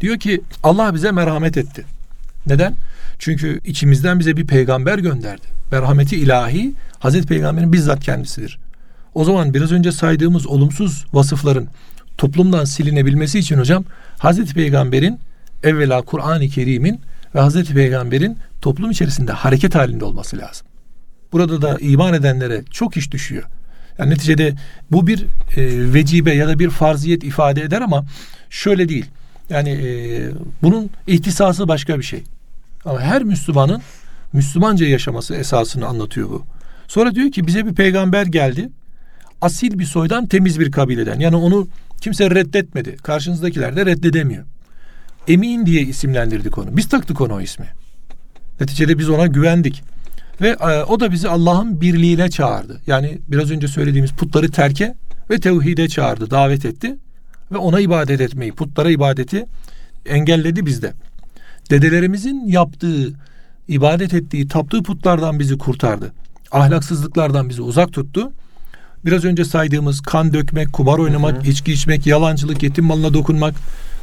Diyor 0.00 0.18
ki 0.18 0.40
Allah 0.62 0.94
bize 0.94 1.12
merhamet 1.12 1.56
etti. 1.56 1.84
Neden? 2.46 2.74
Çünkü 3.18 3.60
içimizden 3.64 4.18
bize 4.18 4.36
bir 4.36 4.46
peygamber 4.46 4.98
gönderdi. 4.98 5.46
Merhameti 5.72 6.16
ilahi 6.16 6.72
Hazreti 6.98 7.26
Peygamber'in 7.26 7.72
bizzat 7.72 8.04
kendisidir. 8.04 8.58
O 9.14 9.24
zaman 9.24 9.54
biraz 9.54 9.72
önce 9.72 9.92
saydığımız 9.92 10.46
olumsuz 10.46 11.06
vasıfların 11.12 11.68
toplumdan 12.18 12.64
silinebilmesi 12.64 13.38
için 13.38 13.58
hocam 13.58 13.84
Hazreti 14.18 14.54
Peygamber'in 14.54 15.20
evvela 15.62 16.02
Kur'an-ı 16.02 16.48
Kerim'in 16.48 17.00
ve 17.34 17.40
Hazreti 17.40 17.74
Peygamber'in 17.74 18.38
toplum 18.60 18.90
içerisinde 18.90 19.32
hareket 19.32 19.74
halinde 19.74 20.04
olması 20.04 20.38
lazım. 20.38 20.66
Burada 21.32 21.62
da 21.62 21.78
iman 21.80 22.14
edenlere 22.14 22.62
çok 22.70 22.96
iş 22.96 23.12
düşüyor. 23.12 23.42
Yani 23.98 24.10
neticede 24.10 24.54
bu 24.90 25.06
bir 25.06 25.22
e, 25.56 25.92
vecibe 25.94 26.34
ya 26.34 26.48
da 26.48 26.58
bir 26.58 26.70
farziyet 26.70 27.24
ifade 27.24 27.62
eder 27.62 27.80
ama 27.80 28.04
şöyle 28.50 28.88
değil. 28.88 29.06
Yani 29.50 29.70
e, 29.70 30.30
bunun 30.62 30.90
ihtisası 31.06 31.68
başka 31.68 31.98
bir 31.98 32.02
şey. 32.02 32.22
Ama 32.84 33.00
her 33.00 33.22
Müslümanın 33.22 33.82
Müslümanca 34.32 34.86
yaşaması 34.86 35.34
esasını 35.34 35.86
anlatıyor 35.86 36.28
bu. 36.28 36.44
Sonra 36.88 37.14
diyor 37.14 37.32
ki 37.32 37.46
bize 37.46 37.66
bir 37.66 37.74
peygamber 37.74 38.26
geldi. 38.26 38.68
Asil 39.40 39.78
bir 39.78 39.84
soydan 39.84 40.26
temiz 40.26 40.60
bir 40.60 40.72
kabileden. 40.72 41.20
Yani 41.20 41.36
onu 41.36 41.68
kimse 42.00 42.30
reddetmedi. 42.30 42.96
Karşınızdakiler 42.96 43.76
de 43.76 43.86
reddedemiyor. 43.86 44.44
Emin 45.28 45.66
diye 45.66 45.82
isimlendirdik 45.82 46.58
onu. 46.58 46.76
Biz 46.76 46.88
taktık 46.88 47.20
ona 47.20 47.34
o 47.34 47.40
ismi. 47.40 47.66
Neticede 48.60 48.98
biz 48.98 49.08
ona 49.08 49.26
güvendik. 49.26 49.82
Ve 50.40 50.48
e, 50.48 50.82
o 50.82 51.00
da 51.00 51.12
bizi 51.12 51.28
Allah'ın 51.28 51.80
birliğine 51.80 52.30
çağırdı. 52.30 52.80
Yani 52.86 53.18
biraz 53.28 53.50
önce 53.50 53.68
söylediğimiz 53.68 54.10
putları 54.10 54.50
terke 54.50 54.94
ve 55.30 55.40
tevhide 55.40 55.88
çağırdı, 55.88 56.30
davet 56.30 56.64
etti. 56.64 56.96
Ve 57.52 57.56
ona 57.56 57.80
ibadet 57.80 58.20
etmeyi, 58.20 58.52
putlara 58.52 58.90
ibadeti 58.90 59.46
engelledi 60.06 60.66
bizde. 60.66 60.92
Dedelerimizin 61.70 62.46
yaptığı, 62.46 63.12
ibadet 63.68 64.14
ettiği, 64.14 64.48
taptığı 64.48 64.82
putlardan 64.82 65.38
bizi 65.38 65.58
kurtardı. 65.58 66.12
Ahlaksızlıklardan 66.52 67.48
bizi 67.48 67.62
uzak 67.62 67.92
tuttu. 67.92 68.32
Biraz 69.04 69.24
önce 69.24 69.44
saydığımız 69.44 70.00
kan 70.00 70.32
dökmek, 70.32 70.72
kumar 70.72 70.98
oynamak, 70.98 71.36
hı 71.36 71.40
hı. 71.40 71.50
içki 71.50 71.72
içmek, 71.72 72.06
yalancılık, 72.06 72.62
yetim 72.62 72.84
malına 72.84 73.14
dokunmak, 73.14 73.54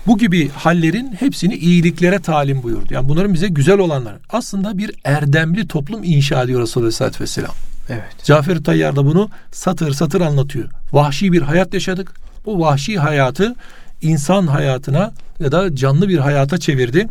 bu 0.08 0.18
gibi 0.18 0.50
hallerin 0.50 1.14
hepsini 1.20 1.56
iyiliklere 1.56 2.20
talim 2.20 2.64
buyurdu. 2.64 2.94
Yani 2.94 3.10
bunların 3.10 3.34
bize 3.34 3.48
güzel 3.48 3.80
olanlar. 3.80 4.16
Aslında 4.30 4.78
bir 4.78 4.92
erdemli 5.04 5.68
toplum 5.68 6.04
inşa 6.04 6.44
ediyor 6.44 6.62
Resulullah 6.62 6.86
Aleyhisselatü 6.86 7.24
Vesselam. 7.24 7.52
Evet. 7.90 8.24
Cafer 8.24 8.64
Tayyar 8.64 8.96
da 8.96 9.06
bunu 9.06 9.30
satır 9.52 9.92
satır 9.92 10.22
anlatıyor. 10.22 10.70
Vahşi 10.92 11.32
bir 11.32 11.42
hayat 11.42 11.74
yaşadık. 11.74 12.14
Bu 12.46 12.60
vahşi 12.60 12.98
hayatı 13.00 13.56
insan 14.02 14.48
hayatına 14.48 15.12
ya 15.40 15.52
da 15.52 15.76
canlı 15.76 16.10
bir 16.10 16.18
hayata 16.18 16.58
çevirdi. 16.58 17.08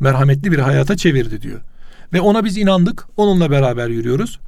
Merhametli 0.00 0.52
bir 0.52 0.58
hayata 0.58 0.96
çevirdi 0.96 1.42
diyor. 1.42 1.60
Ve 2.12 2.20
ona 2.20 2.44
biz 2.44 2.56
inandık. 2.56 3.06
Onunla 3.16 3.50
beraber 3.50 3.88
yürüyoruz. 3.88 4.38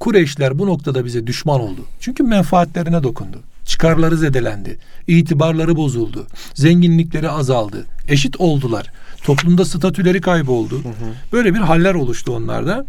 Kureyşler 0.00 0.58
bu 0.58 0.66
noktada 0.66 1.04
bize 1.04 1.26
düşman 1.26 1.60
oldu. 1.60 1.84
Çünkü 2.00 2.22
menfaatlerine 2.22 3.02
dokundu. 3.02 3.38
Çıkarları 3.64 4.16
zedelendi. 4.16 4.78
itibarları 5.06 5.76
bozuldu. 5.76 6.26
Zenginlikleri 6.54 7.28
azaldı. 7.28 7.86
Eşit 8.08 8.40
oldular. 8.40 8.92
Toplumda 9.22 9.64
statüleri 9.64 10.20
kayboldu. 10.20 10.84
Hı 10.84 10.88
hı. 10.88 11.12
Böyle 11.32 11.54
bir 11.54 11.58
haller 11.58 11.94
oluştu 11.94 12.32
onlarda. 12.32 12.86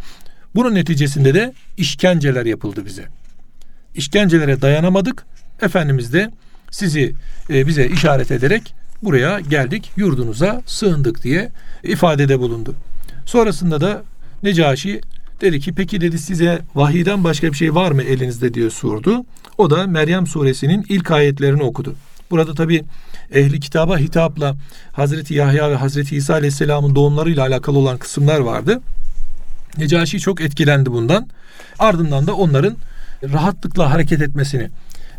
Bunun 0.55 0.75
neticesinde 0.75 1.33
de 1.33 1.53
işkenceler 1.77 2.45
yapıldı 2.45 2.85
bize. 2.85 3.05
İşkencelere 3.95 4.61
dayanamadık. 4.61 5.25
Efendimiz 5.61 6.13
de 6.13 6.31
sizi 6.71 7.13
e, 7.49 7.67
bize 7.67 7.87
işaret 7.87 8.31
ederek 8.31 8.73
buraya 9.03 9.39
geldik, 9.39 9.91
yurdunuza 9.95 10.61
sığındık 10.65 11.23
diye 11.23 11.51
ifadede 11.83 12.39
bulundu. 12.39 12.75
Sonrasında 13.25 13.81
da 13.81 14.03
Necaşi 14.43 15.01
Dedi 15.41 15.59
ki 15.59 15.73
peki 15.73 16.01
dedi 16.01 16.19
size 16.19 16.61
vahiyden 16.75 17.23
başka 17.23 17.51
bir 17.51 17.57
şey 17.57 17.75
var 17.75 17.91
mı 17.91 18.03
elinizde 18.03 18.53
diye 18.53 18.69
sordu. 18.69 19.25
O 19.61 19.69
da 19.69 19.87
Meryem 19.87 20.27
suresinin 20.27 20.85
ilk 20.89 21.11
ayetlerini 21.11 21.63
okudu. 21.63 21.95
Burada 22.31 22.53
tabi 22.53 22.83
ehli 23.31 23.59
kitaba 23.59 23.97
hitapla 23.97 24.55
Hazreti 24.91 25.33
Yahya 25.33 25.71
ve 25.71 25.75
Hazreti 25.75 26.15
İsa 26.15 26.33
Aleyhisselam'ın 26.33 26.95
doğumlarıyla 26.95 27.45
alakalı 27.45 27.77
olan 27.77 27.97
kısımlar 27.97 28.39
vardı. 28.39 28.81
Necaşi 29.77 30.19
çok 30.19 30.41
etkilendi 30.41 30.91
bundan. 30.91 31.27
Ardından 31.79 32.27
da 32.27 32.35
onların 32.35 32.77
rahatlıkla 33.23 33.91
hareket 33.91 34.21
etmesini 34.21 34.69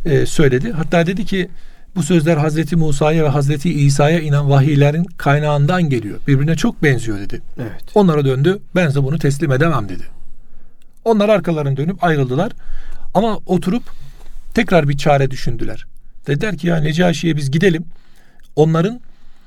e, 0.04 0.26
söyledi. 0.26 0.72
Hatta 0.72 1.06
dedi 1.06 1.24
ki 1.24 1.48
bu 1.96 2.02
sözler 2.02 2.36
Hazreti 2.36 2.76
Musa'ya 2.76 3.24
ve 3.24 3.28
Hazreti 3.28 3.72
İsa'ya 3.72 4.20
inen 4.20 4.50
vahiylerin 4.50 5.04
kaynağından 5.04 5.82
geliyor. 5.82 6.20
Birbirine 6.26 6.56
çok 6.56 6.82
benziyor 6.82 7.18
dedi. 7.18 7.42
Evet. 7.58 7.84
Onlara 7.94 8.24
döndü. 8.24 8.58
Ben 8.74 8.86
size 8.86 9.02
bunu 9.02 9.18
teslim 9.18 9.52
edemem 9.52 9.88
dedi. 9.88 10.04
Onlar 11.04 11.28
arkalarını 11.28 11.76
dönüp 11.76 12.04
ayrıldılar. 12.04 12.52
Ama 13.14 13.38
oturup 13.46 13.82
tekrar 14.52 14.88
bir 14.88 14.96
çare 14.96 15.30
düşündüler. 15.30 15.86
Dediler 16.26 16.56
ki 16.56 16.66
ya 16.66 16.76
Necaşi'ye 16.76 17.36
biz 17.36 17.50
gidelim. 17.50 17.84
Onların 18.56 19.00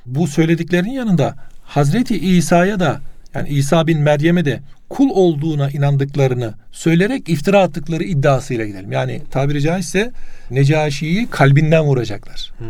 bu 0.05 0.27
söylediklerinin 0.27 0.91
yanında 0.91 1.35
Hazreti 1.63 2.17
İsa'ya 2.17 2.79
da 2.79 3.01
yani 3.33 3.49
İsa 3.49 3.87
bin 3.87 3.99
Meryem'e 3.99 4.45
de 4.45 4.59
kul 4.89 5.09
olduğuna 5.09 5.69
inandıklarını 5.69 6.53
söyleyerek 6.71 7.29
iftira 7.29 7.61
attıkları 7.61 8.03
iddiasıyla 8.03 8.65
gidelim. 8.65 8.91
Yani 8.91 9.21
tabiri 9.31 9.61
caizse 9.61 10.11
Necaşi'yi 10.51 11.27
kalbinden 11.27 11.83
vuracaklar. 11.83 12.51
Hmm. 12.57 12.67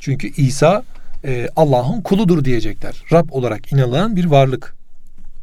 Çünkü 0.00 0.28
İsa 0.36 0.82
e, 1.24 1.48
Allah'ın 1.56 2.00
kuludur 2.00 2.44
diyecekler. 2.44 3.02
Rab 3.12 3.28
olarak 3.30 3.72
inanılan 3.72 4.16
bir 4.16 4.24
varlık. 4.24 4.73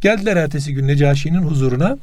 Geldiler 0.02 0.38
ertesi 0.38 0.74
gün 0.74 0.88
Necaşi'nin 0.88 1.42
huzuruna. 1.42 1.98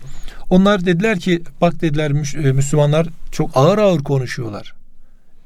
Onlar 0.50 0.86
dediler 0.86 1.18
ki 1.18 1.42
bak 1.60 1.80
dediler 1.80 2.10
e, 2.44 2.52
Müslümanlar 2.52 3.06
çok 3.32 3.50
ağır 3.54 3.78
ağır 3.78 4.02
konuşuyorlar. 4.02 4.74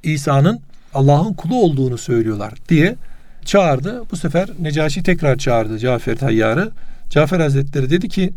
İsa'nın 0.03 0.61
Allah'ın 0.95 1.33
kulu 1.33 1.62
olduğunu 1.62 1.99
söylüyorlar 1.99 2.53
diye 2.69 2.97
çağırdı. 3.45 4.03
Bu 4.11 4.17
sefer 4.17 4.49
Necaşi 4.61 5.03
tekrar 5.03 5.38
çağırdı 5.38 5.79
Cafer 5.79 6.17
Tayyar'ı. 6.17 6.71
Cafer 7.11 7.41
Hazretleri 7.41 7.91
dedi 7.91 8.09
ki 8.09 8.33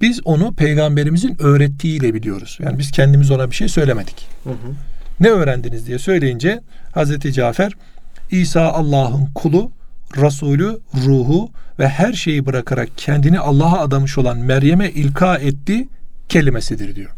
biz 0.00 0.20
onu 0.24 0.54
peygamberimizin 0.54 1.36
öğrettiğiyle 1.42 2.14
biliyoruz. 2.14 2.58
Yani 2.62 2.78
biz 2.78 2.90
kendimiz 2.90 3.30
ona 3.30 3.50
bir 3.50 3.54
şey 3.54 3.68
söylemedik. 3.68 4.26
Hı 4.44 4.50
hı. 4.50 4.74
Ne 5.20 5.28
öğrendiniz 5.28 5.86
diye 5.86 5.98
söyleyince 5.98 6.60
Hazreti 6.92 7.32
Cafer 7.32 7.72
İsa 8.30 8.62
Allah'ın 8.62 9.26
kulu, 9.34 9.70
Resulü, 10.16 10.78
ruhu 11.06 11.50
ve 11.78 11.88
her 11.88 12.12
şeyi 12.12 12.46
bırakarak 12.46 12.88
kendini 12.96 13.38
Allah'a 13.38 13.80
adamış 13.80 14.18
olan 14.18 14.38
Meryem'e 14.38 14.90
ilka 14.90 15.36
etti 15.36 15.88
kelimesidir 16.28 16.94
diyor. 16.96 17.10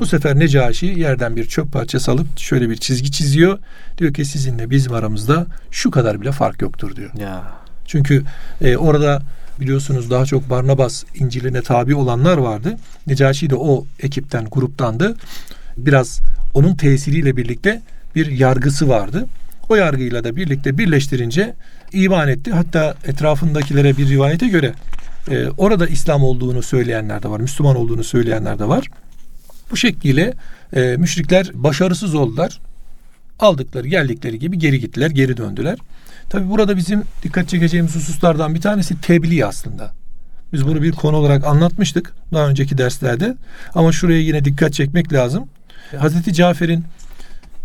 Bu 0.00 0.06
sefer 0.06 0.38
Necaşi 0.38 0.86
yerden 0.86 1.36
bir 1.36 1.44
çöp 1.44 1.72
parçası 1.72 2.10
alıp 2.10 2.38
şöyle 2.38 2.70
bir 2.70 2.76
çizgi 2.76 3.10
çiziyor. 3.10 3.58
Diyor 3.98 4.14
ki 4.14 4.24
sizinle 4.24 4.70
bizim 4.70 4.92
aramızda 4.92 5.46
şu 5.70 5.90
kadar 5.90 6.20
bile 6.20 6.32
fark 6.32 6.62
yoktur 6.62 6.96
diyor. 6.96 7.10
Ya. 7.20 7.42
Çünkü 7.86 8.22
e, 8.60 8.76
orada 8.76 9.22
biliyorsunuz 9.60 10.10
daha 10.10 10.24
çok 10.24 10.50
Barnabas 10.50 11.04
İncil'ine 11.14 11.62
tabi 11.62 11.94
olanlar 11.94 12.38
vardı. 12.38 12.76
Necaşi 13.06 13.50
de 13.50 13.54
o 13.56 13.86
ekipten, 14.02 14.44
gruptandı. 14.44 15.16
Biraz 15.76 16.20
onun 16.54 16.74
tesiriyle 16.74 17.36
birlikte 17.36 17.82
bir 18.14 18.26
yargısı 18.26 18.88
vardı. 18.88 19.26
O 19.68 19.74
yargıyla 19.74 20.24
da 20.24 20.36
birlikte 20.36 20.78
birleştirince 20.78 21.54
iman 21.92 22.28
etti. 22.28 22.52
Hatta 22.52 22.94
etrafındakilere 23.04 23.96
bir 23.96 24.08
rivayete 24.08 24.48
göre 24.48 24.74
e, 25.30 25.48
orada 25.48 25.86
İslam 25.86 26.24
olduğunu 26.24 26.62
söyleyenler 26.62 27.22
de 27.22 27.30
var. 27.30 27.40
Müslüman 27.40 27.76
olduğunu 27.76 28.04
söyleyenler 28.04 28.58
de 28.58 28.68
var. 28.68 28.86
Bu 29.70 29.76
şekliyle 29.76 30.34
e, 30.76 30.96
müşrikler 30.96 31.50
başarısız 31.54 32.14
oldular. 32.14 32.60
Aldıkları 33.38 33.88
geldikleri 33.88 34.38
gibi 34.38 34.58
geri 34.58 34.80
gittiler, 34.80 35.10
geri 35.10 35.36
döndüler. 35.36 35.78
Tabi 36.30 36.50
burada 36.50 36.76
bizim 36.76 37.02
dikkat 37.22 37.48
çekeceğimiz 37.48 37.94
hususlardan 37.94 38.54
bir 38.54 38.60
tanesi 38.60 39.00
tebliğ 39.00 39.46
aslında. 39.46 39.92
Biz 40.52 40.66
bunu 40.66 40.82
bir 40.82 40.92
konu 40.92 41.16
olarak 41.16 41.46
anlatmıştık 41.46 42.14
daha 42.32 42.48
önceki 42.48 42.78
derslerde. 42.78 43.36
Ama 43.74 43.92
şuraya 43.92 44.20
yine 44.20 44.44
dikkat 44.44 44.72
çekmek 44.72 45.12
lazım. 45.12 45.48
Hazreti 45.98 46.34
Cafer'in 46.34 46.84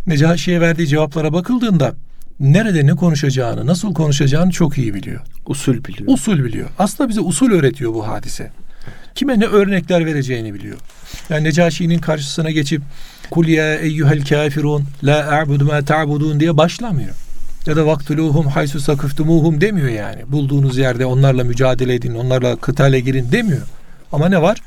Necaşi'ye 0.07 0.61
verdiği 0.61 0.87
cevaplara 0.87 1.33
bakıldığında 1.33 1.95
nerede 2.43 2.85
ne 2.85 2.95
konuşacağını, 2.95 3.67
nasıl 3.67 3.93
konuşacağını 3.93 4.51
çok 4.51 4.77
iyi 4.77 4.93
biliyor. 4.93 5.21
Usul 5.45 5.83
biliyor. 5.83 6.13
Usul 6.13 6.43
biliyor. 6.43 6.69
Aslında 6.79 7.09
bize 7.09 7.21
usul 7.21 7.51
öğretiyor 7.51 7.93
bu 7.93 8.07
hadise. 8.07 8.51
kime 9.15 9.39
ne 9.39 9.45
örnekler 9.45 10.05
vereceğini 10.05 10.53
biliyor. 10.53 10.77
Yani 11.29 11.43
Necaşi'nin 11.43 11.99
karşısına 11.99 12.51
geçip 12.51 12.81
kul 13.31 13.47
ya 13.47 13.75
eyyuhel 13.75 14.25
kafirun 14.25 14.83
la 15.03 15.31
a'budu 15.31 15.65
ma 15.65 15.81
ta'budun 15.81 16.39
diye 16.39 16.57
başlamıyor. 16.57 17.15
Ya 17.65 17.75
da 17.75 17.85
vaktuluhum 17.85 18.47
haysu 18.47 18.79
sakıftumuhum 18.79 19.61
demiyor 19.61 19.89
yani. 19.89 20.31
Bulduğunuz 20.31 20.77
yerde 20.77 21.05
onlarla 21.05 21.43
mücadele 21.43 21.93
edin, 21.95 22.15
onlarla 22.15 22.55
kıtale 22.55 22.99
girin 22.99 23.31
demiyor. 23.31 23.67
Ama 24.11 24.29
ne 24.29 24.41
var? 24.41 24.57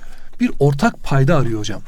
Bir 0.40 0.50
ortak 0.58 1.02
payda 1.02 1.36
arıyor 1.36 1.60
hocam. 1.60 1.80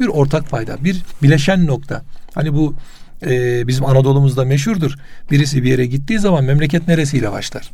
Bir 0.00 0.06
ortak 0.06 0.50
payda, 0.50 0.84
bir 0.84 1.02
bileşen 1.22 1.66
nokta. 1.66 2.02
Hani 2.34 2.54
bu 2.54 2.74
e, 3.22 3.66
bizim 3.68 3.84
Anadolu'muzda 3.86 4.44
meşhurdur. 4.44 4.94
Birisi 5.30 5.62
bir 5.62 5.70
yere 5.70 5.86
gittiği 5.86 6.18
zaman 6.18 6.44
memleket 6.44 6.88
neresiyle 6.88 7.32
başlar? 7.32 7.70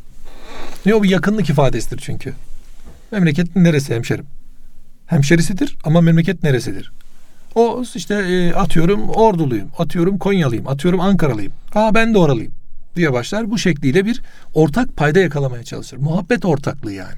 Ne 0.85 0.95
o 0.95 1.03
bir 1.03 1.09
yakınlık 1.09 1.49
ifadesidir 1.49 1.97
çünkü. 1.97 2.33
Memleket 3.11 3.55
neresi 3.55 3.95
hemşerim? 3.95 4.25
Hemşerisidir 5.05 5.77
ama 5.83 6.01
memleket 6.01 6.43
neresidir? 6.43 6.91
O 7.55 7.83
işte 7.95 8.15
e, 8.15 8.53
atıyorum 8.53 9.09
Orduluyum, 9.09 9.69
atıyorum 9.77 10.17
Konyalıyım, 10.17 10.67
atıyorum 10.67 10.99
Ankaralıyım. 10.99 11.53
Aa 11.75 11.95
ben 11.95 12.13
de 12.13 12.17
oralıyım 12.17 12.53
diye 12.95 13.13
başlar. 13.13 13.51
Bu 13.51 13.57
şekliyle 13.57 14.05
bir 14.05 14.21
ortak 14.53 14.97
payda 14.97 15.19
yakalamaya 15.19 15.63
çalışır. 15.63 15.97
Muhabbet 15.97 16.45
ortaklığı 16.45 16.93
yani. 16.93 17.17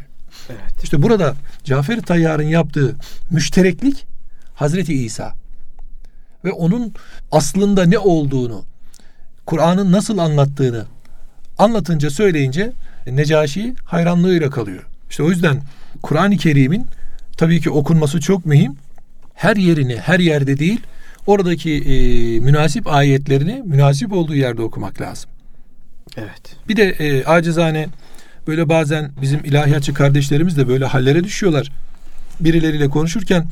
Evet. 0.50 0.84
İşte 0.84 1.02
burada 1.02 1.36
Cafer 1.64 2.02
Tayyar'ın 2.02 2.44
yaptığı 2.44 2.96
müştereklik 3.30 4.06
Hazreti 4.56 4.94
İsa 4.94 5.34
ve 6.46 6.52
onun 6.52 6.94
aslında 7.32 7.86
ne 7.86 8.00
olduğunu, 8.00 8.64
Kur'an'ın 9.46 9.92
nasıl 9.92 10.18
anlattığını 10.18 10.86
anlatınca 11.58 12.10
söyleyince 12.10 12.72
Necaşi 13.08 13.74
hayranlığıyla 13.86 14.50
kalıyor. 14.50 14.84
İşte 15.10 15.24
o 15.24 15.30
yüzden 15.30 15.62
Kur'an-ı 16.02 16.38
Kerim'in 16.38 16.88
tabii 17.38 17.62
ki 17.62 17.70
okunması 17.70 18.20
çok 18.20 18.46
mühim. 18.46 18.76
Her 19.34 19.56
yerini 19.56 19.98
her 19.98 20.20
yerde 20.20 20.60
değil 20.60 20.82
oradaki 21.28 21.72
e, 21.72 21.94
münasip 22.40 22.88
ayetlerini 22.88 23.62
münasip 23.66 24.14
olduğu 24.14 24.36
yerde 24.36 24.62
okumak 24.62 25.02
lazım. 25.02 25.30
Evet. 26.18 26.56
Bir 26.70 26.76
de 26.76 26.84
e, 26.90 27.26
acizane 27.26 27.88
böyle 28.48 28.70
bazen 28.70 29.12
bizim 29.22 29.46
ilahiyatçı 29.46 29.94
kardeşlerimiz 29.94 30.58
de 30.58 30.68
böyle 30.68 30.86
hallere 30.86 31.24
düşüyorlar. 31.24 31.72
Birileriyle 32.40 32.90
konuşurken 32.90 33.46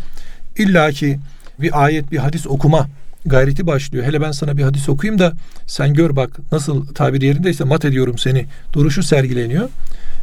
illaki 0.58 1.20
bir 1.60 1.84
ayet 1.84 2.12
bir 2.12 2.18
hadis 2.18 2.48
okuma 2.48 2.88
gayreti 3.26 3.68
başlıyor. 3.68 4.06
Hele 4.06 4.22
ben 4.22 4.32
sana 4.32 4.58
bir 4.58 4.64
hadis 4.64 4.90
okuyayım 4.90 5.20
da 5.20 5.34
sen 5.68 5.94
gör 5.94 6.16
bak 6.16 6.40
nasıl 6.52 6.86
tabir 6.86 7.22
yerindeyse 7.22 7.64
mat 7.64 7.86
ediyorum 7.86 8.18
seni 8.18 8.46
duruşu 8.74 9.04
sergileniyor. 9.04 9.70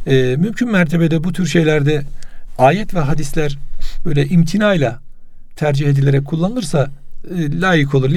E, 0.07 0.35
mümkün 0.35 0.71
mertebede 0.71 1.23
bu 1.23 1.33
tür 1.33 1.45
şeylerde 1.45 2.03
ayet 2.57 2.93
ve 2.93 2.99
hadisler 2.99 3.57
böyle 4.05 4.25
imtinayla 4.25 4.99
tercih 5.55 5.87
edilerek 5.87 6.25
kullanılırsa 6.25 6.91
e, 7.37 7.61
layık 7.61 7.95
olur, 7.95 8.09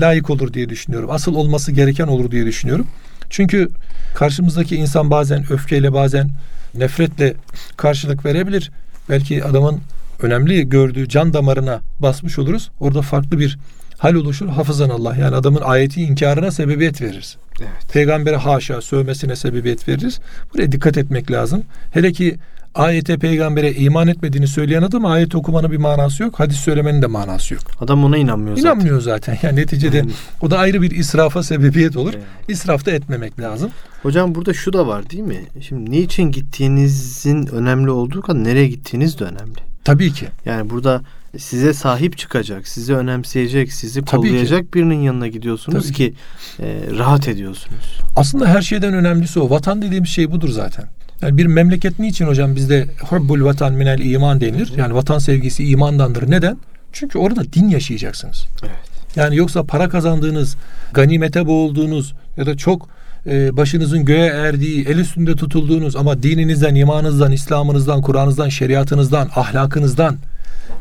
layık 0.00 0.30
olur 0.30 0.52
diye 0.52 0.68
düşünüyorum. 0.68 1.10
Asıl 1.10 1.34
olması 1.34 1.72
gereken 1.72 2.06
olur 2.06 2.30
diye 2.30 2.46
düşünüyorum. 2.46 2.86
Çünkü 3.30 3.68
karşımızdaki 4.14 4.76
insan 4.76 5.10
bazen 5.10 5.52
öfkeyle 5.52 5.92
bazen 5.92 6.30
nefretle 6.74 7.34
karşılık 7.76 8.24
verebilir. 8.24 8.70
Belki 9.08 9.44
adamın 9.44 9.80
önemli 10.22 10.68
gördüğü 10.68 11.08
can 11.08 11.32
damarına 11.32 11.80
basmış 12.00 12.38
oluruz. 12.38 12.70
Orada 12.80 13.02
farklı 13.02 13.38
bir 13.38 13.58
hal 13.98 14.14
oluşur. 14.14 14.48
Hafızan 14.48 14.90
Allah. 14.90 15.16
Yani 15.16 15.36
adamın 15.36 15.60
ayeti 15.60 16.02
inkarına 16.02 16.50
sebebiyet 16.50 17.02
veririz. 17.02 17.36
Evet. 17.60 17.92
Peygambere 17.92 18.36
haşa 18.36 18.80
sövmesine 18.80 19.36
sebebiyet 19.36 19.88
veririz. 19.88 20.20
Buraya 20.54 20.72
dikkat 20.72 20.98
etmek 20.98 21.30
lazım. 21.30 21.62
Hele 21.92 22.12
ki 22.12 22.38
ayete 22.74 23.18
peygambere 23.18 23.72
iman 23.72 24.08
etmediğini 24.08 24.46
söyleyen 24.46 24.82
adam 24.82 25.04
ayet 25.04 25.34
okumanın 25.34 25.72
bir 25.72 25.76
manası 25.76 26.22
yok. 26.22 26.40
Hadis 26.40 26.56
söylemenin 26.56 27.02
de 27.02 27.06
manası 27.06 27.54
yok. 27.54 27.62
Adam 27.80 28.04
ona 28.04 28.16
inanmıyor 28.16 28.56
zaten. 28.56 28.70
İnanmıyor 28.70 29.00
zaten. 29.00 29.38
Yani 29.42 29.60
neticede 29.60 30.04
o 30.42 30.50
da 30.50 30.58
ayrı 30.58 30.82
bir 30.82 30.90
israfa 30.90 31.42
sebebiyet 31.42 31.96
olur. 31.96 32.12
Evet. 32.14 32.24
İsraf 32.48 32.86
da 32.86 32.90
etmemek 32.90 33.40
lazım. 33.40 33.70
Hocam 34.02 34.34
burada 34.34 34.54
şu 34.54 34.72
da 34.72 34.86
var 34.86 35.10
değil 35.10 35.22
mi? 35.22 35.40
Şimdi 35.60 35.90
niçin 35.90 36.30
gittiğinizin 36.30 37.46
önemli 37.46 37.90
olduğu 37.90 38.20
kadar 38.20 38.44
nereye 38.44 38.68
gittiğiniz 38.68 39.18
de 39.18 39.24
önemli. 39.24 39.73
Tabii 39.84 40.12
ki. 40.12 40.26
Yani 40.44 40.70
burada 40.70 41.02
size 41.38 41.74
sahip 41.74 42.18
çıkacak, 42.18 42.68
sizi 42.68 42.94
önemseyecek, 42.94 43.72
sizi 43.72 44.02
kollayacak 44.02 44.74
birinin 44.74 45.00
yanına 45.00 45.28
gidiyorsunuz 45.28 45.82
Tabii 45.82 45.94
ki, 45.94 46.10
ki 46.10 46.14
e, 46.62 46.80
rahat 46.98 47.28
ediyorsunuz. 47.28 48.00
Aslında 48.16 48.46
her 48.46 48.62
şeyden 48.62 48.94
önemlisi 48.94 49.40
o. 49.40 49.50
Vatan 49.50 49.82
dediğimiz 49.82 50.10
şey 50.10 50.30
budur 50.30 50.48
zaten. 50.48 50.84
Yani 51.22 51.38
bir 51.38 51.46
memleket 51.46 51.98
niçin 51.98 52.26
hocam 52.26 52.56
bizde 52.56 52.86
hubbul 53.00 53.44
vatan 53.44 53.72
minel 53.72 53.98
iman 53.98 54.40
denilir? 54.40 54.72
Yani 54.76 54.94
vatan 54.94 55.18
sevgisi 55.18 55.64
imandandır. 55.64 56.30
Neden? 56.30 56.58
Çünkü 56.92 57.18
orada 57.18 57.52
din 57.52 57.68
yaşayacaksınız. 57.68 58.46
Evet. 58.62 58.94
Yani 59.16 59.36
yoksa 59.36 59.64
para 59.64 59.88
kazandığınız, 59.88 60.56
ganimete 60.92 61.46
boğulduğunuz 61.46 62.14
ya 62.36 62.46
da 62.46 62.56
çok 62.56 62.88
e, 63.26 63.56
başınızın 63.56 64.04
göğe 64.04 64.26
erdiği, 64.26 64.84
el 64.88 64.98
üstünde 64.98 65.36
tutulduğunuz 65.36 65.96
ama 65.96 66.22
dininizden, 66.22 66.74
imanınızdan, 66.74 67.32
İslam'ınızdan, 67.32 68.02
Kur'an'ınızdan, 68.02 68.48
şeriatınızdan, 68.48 69.30
ahlakınızdan 69.34 70.16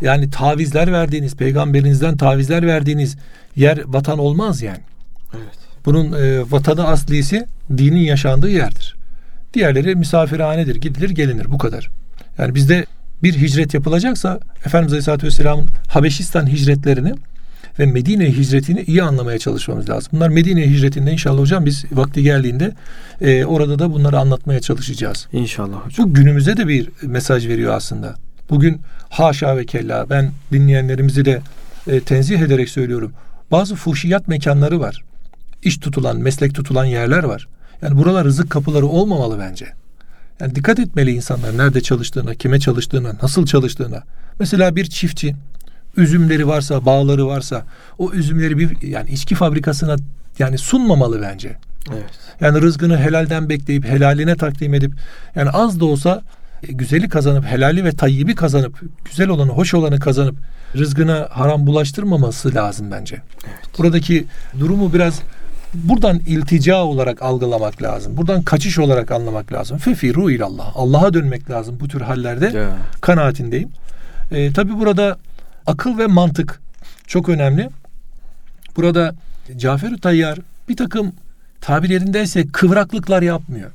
yani 0.01 0.29
tavizler 0.29 0.91
verdiğiniz, 0.91 1.35
peygamberinizden 1.35 2.17
tavizler 2.17 2.67
verdiğiniz 2.67 3.17
yer 3.55 3.79
vatan 3.85 4.19
olmaz 4.19 4.61
yani. 4.61 4.81
Evet. 5.33 5.63
Bunun 5.85 6.13
e, 6.13 6.51
vatanı 6.51 6.87
aslisi 6.87 7.45
dinin 7.77 7.99
yaşandığı 7.99 8.49
yerdir. 8.49 8.95
Diğerleri 9.53 9.95
misafirhanedir. 9.95 10.75
Gidilir 10.75 11.09
gelinir 11.09 11.45
bu 11.49 11.57
kadar. 11.57 11.89
Yani 12.37 12.55
bizde 12.55 12.85
bir 13.23 13.33
hicret 13.33 13.73
yapılacaksa 13.73 14.39
Efendimiz 14.65 14.93
Aleyhisselatü 14.93 15.27
Vesselam'ın 15.27 15.67
Habeşistan 15.87 16.47
hicretlerini 16.47 17.13
ve 17.79 17.85
Medine 17.85 18.37
hicretini 18.37 18.81
iyi 18.81 19.03
anlamaya 19.03 19.39
çalışmamız 19.39 19.89
lazım. 19.89 20.09
Bunlar 20.13 20.29
Medine 20.29 20.69
hicretinde 20.71 21.11
inşallah 21.11 21.41
hocam 21.41 21.65
biz 21.65 21.85
vakti 21.91 22.23
geldiğinde 22.23 22.71
e, 23.21 23.45
orada 23.45 23.79
da 23.79 23.93
bunları 23.93 24.19
anlatmaya 24.19 24.59
çalışacağız. 24.59 25.27
İnşallah 25.31 25.77
hocam. 25.85 26.09
Bu 26.09 26.13
günümüze 26.13 26.57
de 26.57 26.67
bir 26.67 26.89
mesaj 27.01 27.47
veriyor 27.47 27.73
aslında. 27.73 28.15
Bugün 28.49 28.81
haşa 29.09 29.57
ve 29.57 29.65
kella 29.65 30.09
ben 30.09 30.31
dinleyenlerimizi 30.51 31.25
de 31.25 31.41
e, 31.87 31.99
tenzih 31.99 32.39
ederek 32.39 32.69
söylüyorum. 32.69 33.13
Bazı 33.51 33.75
fuhşiyat 33.75 34.27
mekanları 34.27 34.79
var. 34.79 35.03
İş 35.63 35.77
tutulan, 35.77 36.17
meslek 36.17 36.55
tutulan 36.55 36.85
yerler 36.85 37.23
var. 37.23 37.47
Yani 37.81 37.97
buralar 37.97 38.25
rızık 38.25 38.49
kapıları 38.49 38.85
olmamalı 38.87 39.39
bence. 39.39 39.67
Yani 40.39 40.55
dikkat 40.55 40.79
etmeli 40.79 41.11
insanlar 41.11 41.57
nerede 41.57 41.81
çalıştığına, 41.81 42.35
kime 42.35 42.59
çalıştığına, 42.59 43.13
nasıl 43.21 43.45
çalıştığına. 43.45 44.03
Mesela 44.39 44.75
bir 44.75 44.85
çiftçi 44.85 45.35
üzümleri 45.97 46.47
varsa, 46.47 46.85
bağları 46.85 47.27
varsa 47.27 47.65
o 47.97 48.11
üzümleri 48.11 48.57
bir 48.57 48.81
yani 48.81 49.09
içki 49.09 49.35
fabrikasına 49.35 49.95
yani 50.39 50.57
sunmamalı 50.57 51.21
bence. 51.21 51.55
Evet. 51.93 52.03
Yani 52.41 52.61
rızkını 52.61 52.97
helalden 52.97 53.49
bekleyip 53.49 53.85
helaline 53.85 54.35
takdim 54.35 54.73
edip 54.73 54.91
yani 55.35 55.49
az 55.49 55.79
da 55.79 55.85
olsa 55.85 56.21
e, 56.67 56.71
güzeli 56.71 57.09
kazanıp 57.09 57.45
helali 57.45 57.85
ve 57.85 57.91
tayyibi 57.91 58.35
kazanıp 58.35 58.81
güzel 59.05 59.29
olanı, 59.29 59.51
hoş 59.51 59.73
olanı 59.73 59.99
kazanıp 59.99 60.35
rızkına 60.77 61.27
haram 61.31 61.67
bulaştırmaması 61.67 62.55
lazım 62.55 62.91
bence. 62.91 63.21
Evet. 63.45 63.79
Buradaki 63.79 64.25
durumu 64.59 64.93
biraz 64.93 65.21
buradan 65.73 66.19
iltica 66.27 66.75
olarak 66.75 67.21
algılamak 67.21 67.81
lazım. 67.81 68.17
Buradan 68.17 68.41
kaçış 68.41 68.79
olarak 68.79 69.11
anlamak 69.11 69.53
lazım. 69.53 69.77
Fefiru 69.77 70.31
ilallah. 70.31 70.71
Allah'a 70.75 71.13
dönmek 71.13 71.49
lazım 71.49 71.77
bu 71.79 71.87
tür 71.87 72.01
hallerde. 72.01 72.51
Yeah. 72.57 72.71
Kanaatindeyim. 73.01 73.69
E, 74.31 74.53
tabi 74.53 74.79
burada 74.79 75.17
akıl 75.65 75.97
ve 75.97 76.07
mantık 76.07 76.61
çok 77.07 77.29
önemli. 77.29 77.69
Burada 78.75 79.15
Cafer 79.57 79.97
Tayyar 79.97 80.39
bir 80.69 80.77
takım 80.77 81.13
tabir 81.61 81.89
yerindeyse 81.89 82.47
kıvraklıklar 82.47 83.21
yapmıyor. 83.21 83.71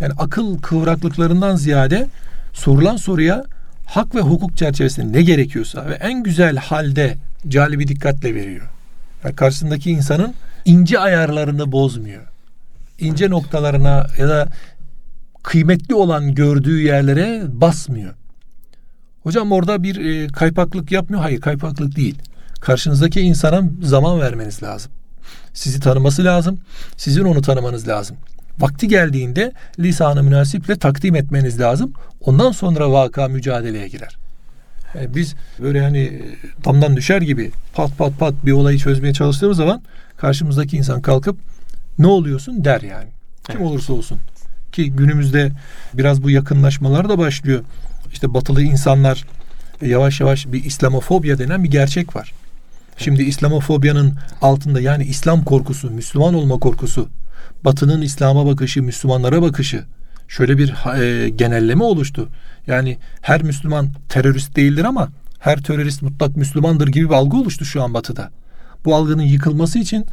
Yani 0.00 0.12
akıl 0.18 0.58
kıvraklıklarından 0.58 1.56
ziyade 1.56 2.06
sorulan 2.52 2.96
soruya 2.96 3.44
hak 3.86 4.14
ve 4.14 4.20
hukuk 4.20 4.56
çerçevesinde 4.56 5.18
ne 5.18 5.22
gerekiyorsa 5.22 5.86
ve 5.86 5.94
en 5.94 6.22
güzel 6.22 6.56
halde 6.56 7.16
calibi 7.48 7.88
dikkatle 7.88 8.34
veriyor. 8.34 8.68
Yani 9.24 9.36
karşısındaki 9.36 9.90
insanın 9.90 10.34
ince 10.64 10.98
ayarlarını 10.98 11.72
bozmuyor. 11.72 12.22
İnce 12.98 13.30
noktalarına 13.30 14.06
ya 14.18 14.28
da 14.28 14.48
kıymetli 15.42 15.94
olan 15.94 16.34
gördüğü 16.34 16.82
yerlere 16.82 17.42
basmıyor. 17.48 18.14
Hocam 19.22 19.52
orada 19.52 19.82
bir 19.82 20.24
e, 20.24 20.28
kaypaklık 20.28 20.92
yapmıyor. 20.92 21.22
Hayır 21.22 21.40
kaypaklık 21.40 21.96
değil. 21.96 22.18
Karşınızdaki 22.60 23.20
insana 23.20 23.62
zaman 23.82 24.20
vermeniz 24.20 24.62
lazım. 24.62 24.92
Sizi 25.54 25.80
tanıması 25.80 26.24
lazım. 26.24 26.58
Sizin 26.96 27.24
onu 27.24 27.42
tanımanız 27.42 27.88
lazım. 27.88 28.16
Vakti 28.58 28.88
geldiğinde 28.88 29.52
lisanı 29.78 30.22
münasiple 30.22 30.78
takdim 30.78 31.14
etmeniz 31.14 31.60
lazım. 31.60 31.92
Ondan 32.20 32.52
sonra 32.52 32.92
vaka 32.92 33.28
mücadeleye 33.28 33.88
girer. 33.88 34.16
Yani 34.94 35.14
biz 35.14 35.34
böyle 35.62 35.82
hani 35.82 35.98
e, 35.98 36.22
damdan 36.64 36.96
düşer 36.96 37.22
gibi 37.22 37.50
pat 37.74 37.98
pat 37.98 38.18
pat 38.18 38.34
bir 38.46 38.52
olayı 38.52 38.78
çözmeye 38.78 39.12
çalıştığımız 39.12 39.56
zaman 39.56 39.82
karşımızdaki 40.16 40.76
insan 40.76 41.02
kalkıp 41.02 41.36
ne 41.98 42.06
oluyorsun 42.06 42.64
der 42.64 42.80
yani. 42.80 43.08
Kim 43.46 43.56
evet. 43.56 43.66
olursa 43.66 43.92
olsun. 43.92 44.18
Ki 44.72 44.90
günümüzde 44.90 45.52
biraz 45.94 46.22
bu 46.22 46.30
yakınlaşmalar 46.30 47.08
da 47.08 47.18
başlıyor. 47.18 47.64
İşte 48.12 48.34
batılı 48.34 48.62
insanlar 48.62 49.24
yavaş 49.82 50.20
yavaş 50.20 50.46
bir 50.46 50.64
İslamofobya 50.64 51.38
denen 51.38 51.64
bir 51.64 51.70
gerçek 51.70 52.16
var. 52.16 52.32
Şimdi 52.96 53.22
İslamofobyanın 53.22 54.14
altında 54.42 54.80
yani 54.80 55.04
İslam 55.04 55.44
korkusu, 55.44 55.90
Müslüman 55.90 56.34
olma 56.34 56.58
korkusu, 56.58 57.08
Batı'nın 57.64 58.02
İslam'a 58.02 58.46
bakışı, 58.46 58.82
Müslümanlara 58.82 59.42
bakışı 59.42 59.84
şöyle 60.28 60.58
bir 60.58 60.74
e, 61.00 61.28
genelleme 61.28 61.84
oluştu. 61.84 62.28
Yani 62.66 62.98
her 63.20 63.42
Müslüman 63.42 63.88
terörist 64.08 64.56
değildir 64.56 64.84
ama 64.84 65.08
her 65.38 65.62
terörist 65.62 66.02
mutlak 66.02 66.36
Müslümandır 66.36 66.88
gibi 66.88 67.08
bir 67.08 67.14
algı 67.14 67.36
oluştu 67.36 67.64
şu 67.64 67.82
an 67.82 67.94
Batı'da. 67.94 68.30
Bu 68.84 68.94
algının 68.94 69.22
yıkılması 69.22 69.78
için 69.78 70.06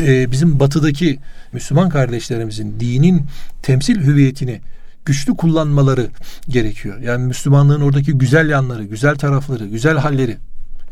e, 0.00 0.30
bizim 0.30 0.60
Batı'daki 0.60 1.18
Müslüman 1.52 1.88
kardeşlerimizin 1.88 2.80
dinin 2.80 3.24
temsil 3.62 4.00
hüviyetini 4.00 4.60
güçlü 5.08 5.36
kullanmaları 5.36 6.10
gerekiyor. 6.48 7.00
Yani 7.00 7.24
Müslümanlığın 7.24 7.80
oradaki 7.80 8.12
güzel 8.12 8.50
yanları, 8.50 8.84
güzel 8.84 9.16
tarafları, 9.16 9.66
güzel 9.66 9.96
halleri. 9.96 10.36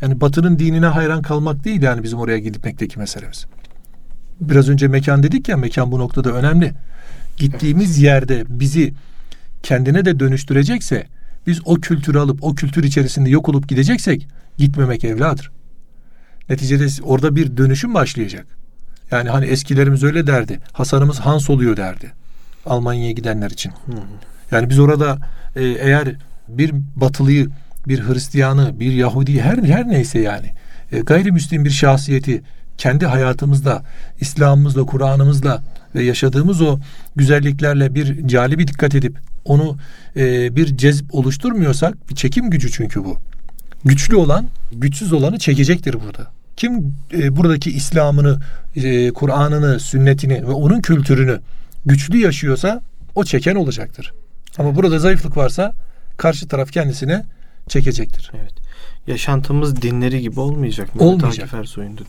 Yani 0.01 0.21
Batı'nın 0.21 0.59
dinine 0.59 0.85
hayran 0.85 1.21
kalmak 1.21 1.63
değil 1.63 1.81
yani 1.81 2.03
bizim 2.03 2.19
oraya 2.19 2.39
gitmekteki 2.39 2.99
meselemiz. 2.99 3.45
Biraz 4.41 4.69
önce 4.69 4.87
mekan 4.87 5.23
dedik 5.23 5.49
ya 5.49 5.57
mekan 5.57 5.91
bu 5.91 5.99
noktada 5.99 6.31
önemli. 6.31 6.73
Gittiğimiz 7.37 7.97
yerde 7.97 8.43
bizi 8.49 8.93
kendine 9.63 10.05
de 10.05 10.19
dönüştürecekse 10.19 11.07
biz 11.47 11.59
o 11.65 11.75
kültürü 11.75 12.17
alıp 12.17 12.43
o 12.43 12.55
kültür 12.55 12.83
içerisinde 12.83 13.29
yok 13.29 13.49
olup 13.49 13.69
gideceksek 13.69 14.27
gitmemek 14.57 15.03
evladır. 15.03 15.51
Neticede 16.49 16.87
orada 17.03 17.35
bir 17.35 17.57
dönüşüm 17.57 17.93
başlayacak. 17.93 18.47
Yani 19.11 19.29
hani 19.29 19.45
eskilerimiz 19.45 20.03
öyle 20.03 20.27
derdi. 20.27 20.59
Hasanımız 20.73 21.19
Hans 21.19 21.49
oluyor 21.49 21.77
derdi. 21.77 22.11
Almanya'ya 22.67 23.11
gidenler 23.11 23.51
için. 23.51 23.71
Yani 24.51 24.69
biz 24.69 24.79
orada 24.79 25.17
e, 25.55 25.63
eğer 25.63 26.15
bir 26.47 26.71
batılıyı, 26.95 27.47
bir 27.87 28.07
Hristiyanı, 28.07 28.79
bir 28.79 28.91
Yahudi 28.91 29.41
her 29.41 29.57
her 29.57 29.87
neyse 29.87 30.19
yani 30.19 30.51
e, 30.91 30.99
gayrimüslim 30.99 31.65
bir 31.65 31.69
şahsiyeti 31.69 32.41
kendi 32.77 33.05
hayatımızda, 33.05 33.83
İslam'ımızla, 34.19 34.85
Kur'an'ımızla 34.85 35.63
ve 35.95 36.03
yaşadığımız 36.03 36.61
o 36.61 36.79
güzelliklerle 37.15 37.95
bir 37.95 38.27
calibi 38.27 38.67
dikkat 38.67 38.95
edip 38.95 39.17
onu 39.45 39.77
e, 40.15 40.55
bir 40.55 40.77
cezb 40.77 41.05
oluşturmuyorsak 41.11 42.09
bir 42.09 42.15
çekim 42.15 42.49
gücü 42.49 42.71
çünkü 42.71 43.05
bu. 43.05 43.17
Güçlü 43.85 44.15
olan 44.15 44.45
güçsüz 44.71 45.13
olanı 45.13 45.39
çekecektir 45.39 45.95
burada. 46.05 46.27
Kim 46.57 46.95
e, 47.13 47.35
buradaki 47.35 47.71
İslam'ını, 47.71 48.39
e, 48.75 49.11
Kur'an'ını, 49.11 49.79
sünnetini 49.79 50.47
ve 50.47 50.51
onun 50.51 50.81
kültürünü 50.81 51.39
güçlü 51.87 52.17
yaşıyorsa 52.17 52.81
o 53.15 53.23
çeken 53.23 53.55
olacaktır. 53.55 54.13
Ama 54.57 54.75
burada 54.75 54.99
zayıflık 54.99 55.37
varsa 55.37 55.73
karşı 56.17 56.47
taraf 56.47 56.71
kendisine 56.71 57.25
çekecektir. 57.67 58.31
Evet. 58.41 58.53
Yaşantımız 59.07 59.81
dinleri 59.81 60.21
gibi 60.21 60.39
olmayacak 60.39 60.95
mı? 60.95 61.01
Olmayacak. 61.01 61.53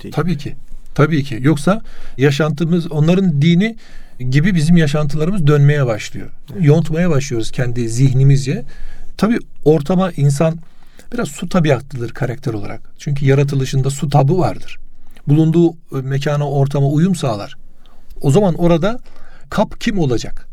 değil. 0.03 0.15
Tabii 0.15 0.39
ki. 0.39 0.57
Tabii 0.95 1.25
ki. 1.25 1.39
Yoksa 1.41 1.83
yaşantımız 2.17 2.93
onların 2.93 3.43
dini 3.43 3.77
gibi 4.31 4.55
bizim 4.55 4.77
yaşantılarımız 4.77 5.47
dönmeye 5.47 5.87
başlıyor. 5.87 6.31
Evet. 6.53 6.65
Yontmaya 6.65 7.11
başlıyoruz 7.11 7.51
kendi 7.51 7.89
zihnimizce. 7.89 8.65
Tabii 9.17 9.39
ortama 9.65 10.13
insan 10.13 10.59
biraz 11.13 11.29
su 11.29 11.49
tabiatlıdır 11.49 12.11
karakter 12.11 12.53
olarak. 12.53 12.81
Çünkü 12.99 13.27
yaratılışında 13.27 13.91
su 13.91 14.11
tabı 14.11 14.39
vardır. 14.39 14.79
Bulunduğu 15.27 15.71
e, 15.73 15.75
mekana, 16.03 16.51
ortama 16.51 16.87
uyum 16.87 17.15
sağlar. 17.15 17.57
O 18.21 18.31
zaman 18.31 18.55
orada 18.55 18.99
kap 19.51 19.81
kim 19.81 19.99
olacak? 19.99 20.49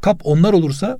Kap 0.00 0.20
onlar 0.24 0.52
olursa 0.52 0.98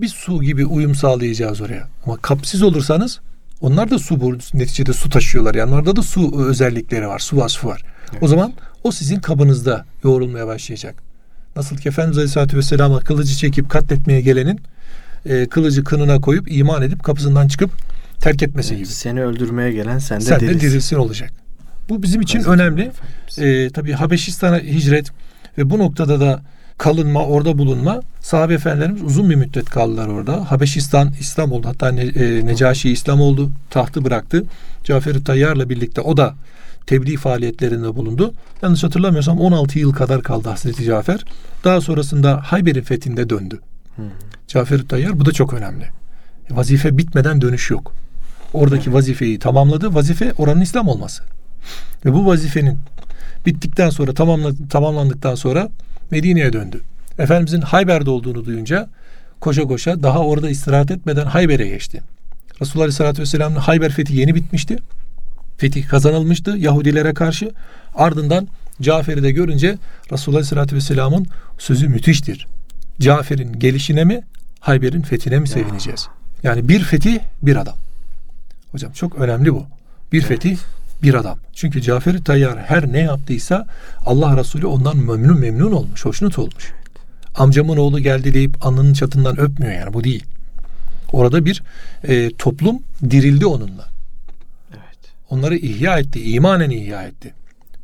biz 0.00 0.12
su 0.12 0.42
gibi 0.42 0.66
uyum 0.66 0.94
sağlayacağız 0.94 1.60
oraya. 1.60 1.88
Ama 2.06 2.16
kapsiz 2.16 2.62
olursanız 2.62 3.20
onlar 3.60 3.90
da 3.90 3.98
su 3.98 4.38
neticede 4.54 4.92
su 4.92 5.10
taşıyorlar. 5.10 5.54
Yani 5.54 5.74
orada 5.74 5.96
da 5.96 6.02
su 6.02 6.44
özellikleri 6.48 7.08
var. 7.08 7.18
Su 7.18 7.36
vasfı 7.36 7.68
var. 7.68 7.82
Evet. 8.12 8.22
O 8.22 8.28
zaman 8.28 8.52
o 8.84 8.92
sizin 8.92 9.20
kabınızda 9.20 9.86
yoğrulmaya 10.04 10.46
başlayacak. 10.46 11.02
Nasıl 11.56 11.76
ki 11.76 11.88
Efendimiz 11.88 12.18
Aleyhisselatü 12.18 12.56
Vesselam'a 12.56 13.00
kılıcı 13.00 13.34
çekip 13.34 13.70
katletmeye 13.70 14.20
gelenin 14.20 14.60
e, 15.26 15.46
kılıcı 15.46 15.84
kınına 15.84 16.20
koyup 16.20 16.52
iman 16.52 16.82
edip 16.82 17.04
kapısından 17.04 17.48
çıkıp 17.48 17.70
terk 18.20 18.42
etmesi 18.42 18.74
evet, 18.74 18.84
gibi. 18.84 18.94
Seni 18.94 19.22
öldürmeye 19.22 19.72
gelen 19.72 19.98
sen 19.98 20.20
de 20.20 20.24
sen 20.24 20.40
dirilsin. 20.40 20.60
de 20.60 20.70
dirilsin 20.70 20.96
olacak. 20.96 21.32
Bu 21.88 22.02
bizim 22.02 22.20
için 22.20 22.38
Hazreti 22.38 22.62
önemli. 22.62 22.90
E, 23.38 23.70
tabii 23.70 23.92
Habeşistan'a 23.92 24.58
hicret 24.58 25.10
ve 25.58 25.70
bu 25.70 25.78
noktada 25.78 26.20
da 26.20 26.42
kalınma, 26.78 27.26
orada 27.26 27.58
bulunma. 27.58 28.00
Sahabe 28.20 28.54
efendilerimiz 28.54 29.02
uzun 29.02 29.30
bir 29.30 29.34
müddet 29.34 29.70
kaldılar 29.70 30.06
orada. 30.06 30.50
Habeşistan 30.50 31.12
İslam 31.20 31.52
oldu. 31.52 31.68
Hatta 31.68 31.92
ne, 31.92 32.02
e, 32.02 32.46
Necaşi 32.46 32.90
İslam 32.90 33.20
oldu. 33.20 33.50
Tahtı 33.70 34.04
bıraktı. 34.04 34.44
Cafer-i 34.84 35.24
Tayyar'la 35.24 35.68
birlikte 35.68 36.00
o 36.00 36.16
da 36.16 36.34
tebliğ 36.86 37.16
faaliyetlerinde 37.16 37.96
bulundu. 37.96 38.34
Yanlış 38.62 38.84
hatırlamıyorsam 38.84 39.40
16 39.40 39.78
yıl 39.78 39.92
kadar 39.92 40.22
kaldı 40.22 40.48
Hazreti 40.48 40.84
Cafer. 40.84 41.24
Daha 41.64 41.80
sonrasında 41.80 42.40
Hayber'in 42.44 42.82
fethinde 42.82 43.30
döndü. 43.30 43.60
Hmm. 43.96 44.04
Cafer-i 44.48 44.88
Tayyar 44.88 45.20
bu 45.20 45.24
da 45.24 45.32
çok 45.32 45.54
önemli. 45.54 45.84
Vazife 46.50 46.98
bitmeden 46.98 47.40
dönüş 47.40 47.70
yok. 47.70 47.92
Oradaki 48.52 48.94
vazifeyi 48.94 49.38
tamamladı. 49.38 49.94
Vazife 49.94 50.32
oranın 50.38 50.60
İslam 50.60 50.88
olması. 50.88 51.22
Ve 52.04 52.12
bu 52.12 52.26
vazifenin 52.26 52.78
bittikten 53.48 53.90
sonra 53.90 54.14
tamamla, 54.14 54.50
tamamlandıktan 54.70 55.34
sonra 55.34 55.68
Medine'ye 56.10 56.52
döndü. 56.52 56.80
Efendimizin 57.18 57.60
Hayber'de 57.60 58.10
olduğunu 58.10 58.44
duyunca 58.44 58.88
koşa 59.40 59.62
koşa 59.62 60.02
daha 60.02 60.18
orada 60.18 60.50
istirahat 60.50 60.90
etmeden 60.90 61.26
Hayber'e 61.26 61.68
geçti. 61.68 62.02
Resulullah 62.60 62.84
Aleyhisselatü 62.84 63.22
Vesselam'ın 63.22 63.56
Hayber 63.56 63.92
fethi 63.92 64.16
yeni 64.16 64.34
bitmişti. 64.34 64.78
Fetih 65.56 65.88
kazanılmıştı 65.88 66.50
Yahudilere 66.50 67.14
karşı. 67.14 67.50
Ardından 67.94 68.48
Cafer'i 68.80 69.22
de 69.22 69.30
görünce 69.30 69.78
Resulullah 70.12 70.38
Aleyhisselatü 70.38 70.76
Vesselam'ın 70.76 71.26
sözü 71.58 71.88
müthiştir. 71.88 72.46
Cafer'in 73.00 73.52
gelişine 73.58 74.04
mi 74.04 74.22
Hayber'in 74.60 75.02
fethine 75.02 75.38
mi 75.38 75.48
sevineceğiz? 75.48 76.08
Yani 76.42 76.68
bir 76.68 76.80
fetih 76.80 77.18
bir 77.42 77.56
adam. 77.56 77.76
Hocam 78.72 78.92
çok 78.92 79.18
önemli 79.18 79.54
bu. 79.54 79.66
Bir 80.12 80.22
fetih 80.22 80.56
bir 81.02 81.14
adam. 81.14 81.38
Çünkü 81.54 81.82
Cafer-i 81.82 82.24
Tayyar 82.24 82.58
her 82.58 82.92
ne 82.92 82.98
yaptıysa 82.98 83.66
Allah 84.06 84.36
Resulü 84.36 84.66
ondan 84.66 84.96
memnun 84.96 85.40
memnun 85.40 85.72
olmuş, 85.72 86.04
hoşnut 86.04 86.38
olmuş. 86.38 86.72
Amcamın 87.34 87.76
oğlu 87.76 88.00
geldi 88.00 88.34
deyip 88.34 88.66
alnının 88.66 88.92
çatından 88.92 89.40
öpmüyor 89.40 89.72
yani 89.72 89.92
bu 89.94 90.04
değil. 90.04 90.24
Orada 91.12 91.44
bir 91.44 91.62
e, 92.04 92.30
toplum 92.30 92.78
dirildi 93.10 93.46
onunla. 93.46 93.88
Evet. 94.70 94.98
Onları 95.30 95.56
ihya 95.56 95.98
etti, 95.98 96.30
imanen 96.30 96.70
ihya 96.70 97.02
etti. 97.02 97.34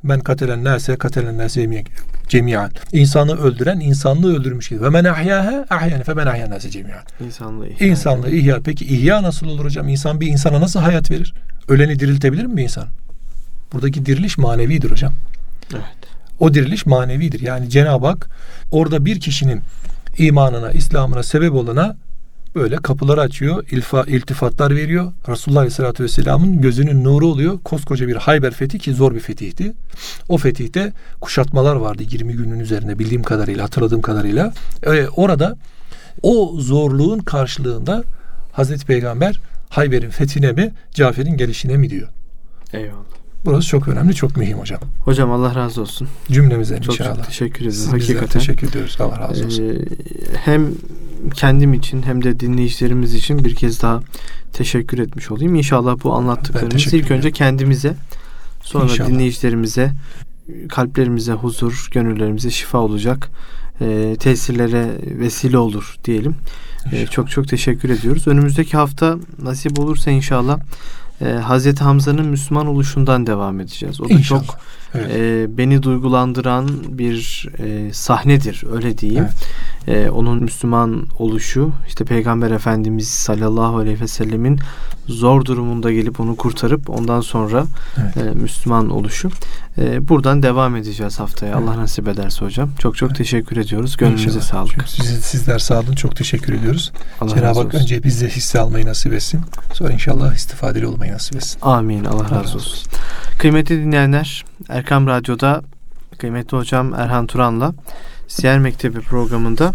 Ben 0.04 0.20
katelen 0.20 0.64
nase 0.64 0.96
katelen 0.96 1.38
nase 1.38 1.84
cemiyan. 2.28 2.70
İnsanı 2.92 3.36
öldüren 3.36 3.80
insanlığı 3.80 4.36
öldürmüş 4.36 4.68
gibi. 4.68 4.82
Ve 4.82 4.90
men 4.90 5.04
ahyâhe 5.04 5.64
ahyâne 5.70 6.02
fe 6.02 6.14
men 6.14 6.26
ahyâ 6.26 6.50
nase 6.50 6.70
cemiyan. 6.70 7.02
İnsanlığı 7.20 7.68
ihya. 7.68 7.88
İnsanlığı 7.88 8.30
ihya. 8.30 8.60
Peki 8.64 8.84
ihya 8.84 9.22
nasıl 9.22 9.46
olur 9.46 9.64
hocam? 9.64 9.88
İnsan 9.88 10.20
bir 10.20 10.26
insana 10.26 10.60
nasıl 10.60 10.80
hayat 10.80 11.10
verir? 11.10 11.34
Öleni 11.68 11.98
diriltebilir 11.98 12.44
mi 12.44 12.56
bir 12.56 12.62
insan? 12.62 12.88
Buradaki 13.74 14.06
diriliş 14.06 14.38
manevidir 14.38 14.90
hocam. 14.90 15.12
Evet. 15.72 15.84
O 16.40 16.54
diriliş 16.54 16.86
manevidir. 16.86 17.40
Yani 17.40 17.70
Cenab-ı 17.70 18.06
Hak 18.06 18.28
orada 18.70 19.04
bir 19.04 19.20
kişinin 19.20 19.60
imanına, 20.18 20.70
İslam'ına 20.70 21.22
sebep 21.22 21.52
olana 21.52 21.96
böyle 22.54 22.76
kapıları 22.76 23.20
açıyor, 23.20 23.64
ilfa, 23.70 24.02
iltifatlar 24.02 24.76
veriyor. 24.76 25.12
Resulullah 25.28 25.60
Aleyhisselatü 25.60 26.04
Vesselam'ın 26.04 26.60
gözünün 26.60 27.04
nuru 27.04 27.26
oluyor. 27.26 27.58
Koskoca 27.64 28.08
bir 28.08 28.16
Hayber 28.16 28.54
fethi 28.54 28.78
ki 28.78 28.94
zor 28.94 29.14
bir 29.14 29.20
fetihti. 29.20 29.72
O 30.28 30.38
fetihte 30.38 30.92
kuşatmalar 31.20 31.76
vardı 31.76 32.02
20 32.10 32.32
günün 32.32 32.60
üzerinde 32.60 32.98
bildiğim 32.98 33.22
kadarıyla, 33.22 33.64
hatırladığım 33.64 34.02
kadarıyla. 34.02 34.52
Ee, 34.82 35.06
orada 35.16 35.56
o 36.22 36.56
zorluğun 36.58 37.18
karşılığında 37.18 38.04
Hazreti 38.52 38.86
Peygamber 38.86 39.40
Hayber'in 39.70 40.10
fethine 40.10 40.52
mi, 40.52 40.72
Cafer'in 40.90 41.36
gelişine 41.36 41.76
mi 41.76 41.90
diyor. 41.90 42.08
Eyvallah. 42.72 43.23
Burası 43.44 43.68
çok 43.68 43.88
önemli, 43.88 44.14
çok 44.14 44.36
mühim 44.36 44.58
hocam. 44.58 44.80
Hocam 45.00 45.30
Allah 45.30 45.54
razı 45.54 45.80
olsun. 45.82 46.08
Cümlemizden 46.30 46.80
çok, 46.80 46.94
inşallah. 46.94 47.16
Çok 47.16 47.26
teşekkür 47.26 47.60
ederim. 47.60 47.72
Siz 47.72 47.92
Hakikaten. 47.92 48.26
teşekkür 48.26 48.68
ediyoruz. 48.68 48.96
Allah 49.00 49.20
razı 49.20 49.46
olsun. 49.46 49.64
Ee, 49.64 49.84
hem 50.44 50.70
kendim 51.34 51.74
için 51.74 52.02
hem 52.02 52.24
de 52.24 52.40
dinleyicilerimiz 52.40 53.14
için 53.14 53.44
bir 53.44 53.54
kez 53.54 53.82
daha 53.82 54.00
teşekkür 54.52 54.98
etmiş 54.98 55.30
olayım. 55.30 55.54
İnşallah 55.54 55.96
bu 56.04 56.12
anlattıklarımız 56.12 56.94
ilk 56.94 57.10
önce 57.10 57.32
kendimize 57.32 57.94
sonra 58.62 58.84
İnşallah. 58.84 59.08
dinleyicilerimize 59.08 59.92
kalplerimize 60.68 61.32
huzur, 61.32 61.88
gönüllerimize 61.92 62.50
şifa 62.50 62.78
olacak 62.78 63.30
e, 63.80 64.16
tesirlere 64.20 64.88
vesile 65.18 65.58
olur 65.58 65.96
diyelim. 66.04 66.34
E, 66.92 67.06
çok 67.06 67.30
çok 67.30 67.48
teşekkür 67.48 67.90
ediyoruz. 67.90 68.26
Önümüzdeki 68.26 68.76
hafta 68.76 69.16
nasip 69.42 69.78
olursa 69.78 70.10
inşallah 70.10 70.58
e, 71.20 71.24
Hazreti 71.24 71.84
Hamza'nın 71.84 72.26
Müslüman 72.26 72.66
oluşundan 72.66 73.26
devam 73.26 73.60
edeceğiz. 73.60 74.00
O 74.00 74.08
da 74.08 74.14
İnşallah. 74.14 74.44
çok 74.46 74.58
evet. 74.94 75.10
e, 75.16 75.58
beni 75.58 75.82
duygulandıran 75.82 76.68
bir 76.88 77.48
e, 77.58 77.92
sahnedir 77.92 78.64
öyle 78.72 78.98
diyeyim. 78.98 79.26
E, 79.88 80.08
onun 80.08 80.42
Müslüman 80.42 81.06
oluşu 81.18 81.72
işte 81.86 82.04
Peygamber 82.04 82.50
Efendimiz 82.50 83.08
sallallahu 83.08 83.76
aleyhi 83.76 84.00
ve 84.00 84.08
sellemin 84.08 84.58
zor 85.06 85.44
durumunda 85.44 85.92
gelip 85.92 86.20
onu 86.20 86.36
kurtarıp 86.36 86.90
ondan 86.90 87.20
sonra 87.20 87.64
evet. 87.98 88.16
e, 88.16 88.22
Müslüman 88.22 88.90
oluşu. 88.90 89.30
E, 89.78 90.08
buradan 90.08 90.42
devam 90.42 90.76
edeceğiz 90.76 91.20
haftaya. 91.20 91.58
Evet. 91.58 91.68
Allah 91.68 91.78
nasip 91.78 92.08
ederse 92.08 92.44
hocam. 92.44 92.70
Çok 92.78 92.96
çok 92.96 93.08
evet. 93.08 93.18
teşekkür 93.18 93.56
ediyoruz. 93.56 93.96
Gönlünüze 93.96 94.24
İnşallah. 94.24 94.42
sağlık. 94.42 94.88
Siz, 94.88 95.24
sizler 95.24 95.58
sağ 95.58 95.80
olun. 95.80 95.94
Çok 95.94 96.16
teşekkür 96.16 96.52
ediyoruz. 96.52 96.92
Cenab-ı 97.34 97.60
Hak 97.60 97.74
önce 97.74 98.02
bizde 98.02 98.28
hisse 98.28 98.60
almayı 98.60 98.86
nasip 98.86 99.12
etsin. 99.12 99.40
Sonra 99.72 99.92
inşallah 99.92 100.34
istifadeli 100.34 100.86
olmayı 100.86 101.12
nasip 101.12 101.36
etsin. 101.36 101.58
Amin. 101.62 102.04
Allah, 102.04 102.26
Allah 102.30 102.40
razı 102.40 102.54
olsun. 102.54 102.90
Kıymetli 103.38 103.78
dinleyenler, 103.78 104.44
Erkam 104.68 105.06
Radyo'da 105.06 105.62
kıymetli 106.18 106.56
hocam 106.56 106.94
Erhan 106.94 107.26
Turan'la 107.26 107.74
Siyer 108.34 108.58
Mektebi 108.58 109.00
programında 109.00 109.74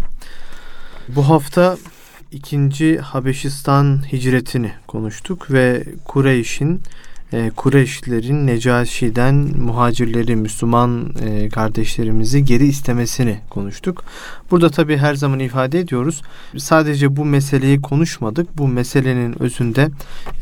bu 1.08 1.28
hafta 1.28 1.78
ikinci 2.32 2.98
Habeşistan 2.98 4.12
hicretini 4.12 4.72
konuştuk 4.86 5.50
ve 5.50 5.84
Kureyş'in 6.04 6.82
e, 7.32 7.50
Kureyşlilerin 7.56 8.46
Necaşi'den 8.46 9.34
muhacirleri, 9.34 10.36
Müslüman 10.36 11.14
e, 11.24 11.48
kardeşlerimizi 11.48 12.44
geri 12.44 12.66
istemesini 12.66 13.40
konuştuk. 13.50 14.04
Burada 14.50 14.70
tabi 14.70 14.96
her 14.96 15.14
zaman 15.14 15.38
ifade 15.38 15.78
ediyoruz. 15.78 16.22
Sadece 16.56 17.16
bu 17.16 17.24
meseleyi 17.24 17.80
konuşmadık. 17.80 18.58
Bu 18.58 18.68
meselenin 18.68 19.42
özünde 19.42 19.88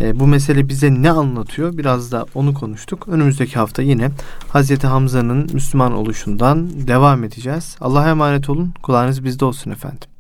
e, 0.01 0.21
bu 0.21 0.27
mesele 0.27 0.69
bize 0.69 1.03
ne 1.03 1.11
anlatıyor? 1.11 1.79
Biraz 1.79 2.13
da 2.13 2.27
onu 2.35 2.55
konuştuk. 2.55 3.09
Önümüzdeki 3.09 3.59
hafta 3.59 3.83
yine 3.83 4.11
Hazreti 4.49 4.87
Hamza'nın 4.87 5.51
Müslüman 5.53 5.93
oluşundan 5.93 6.69
devam 6.87 7.25
edeceğiz. 7.25 7.77
Allah'a 7.81 8.11
emanet 8.11 8.51
olun. 8.51 8.75
Kulağınız 8.83 9.25
bizde 9.25 9.45
olsun 9.45 9.71
efendim. 9.71 10.18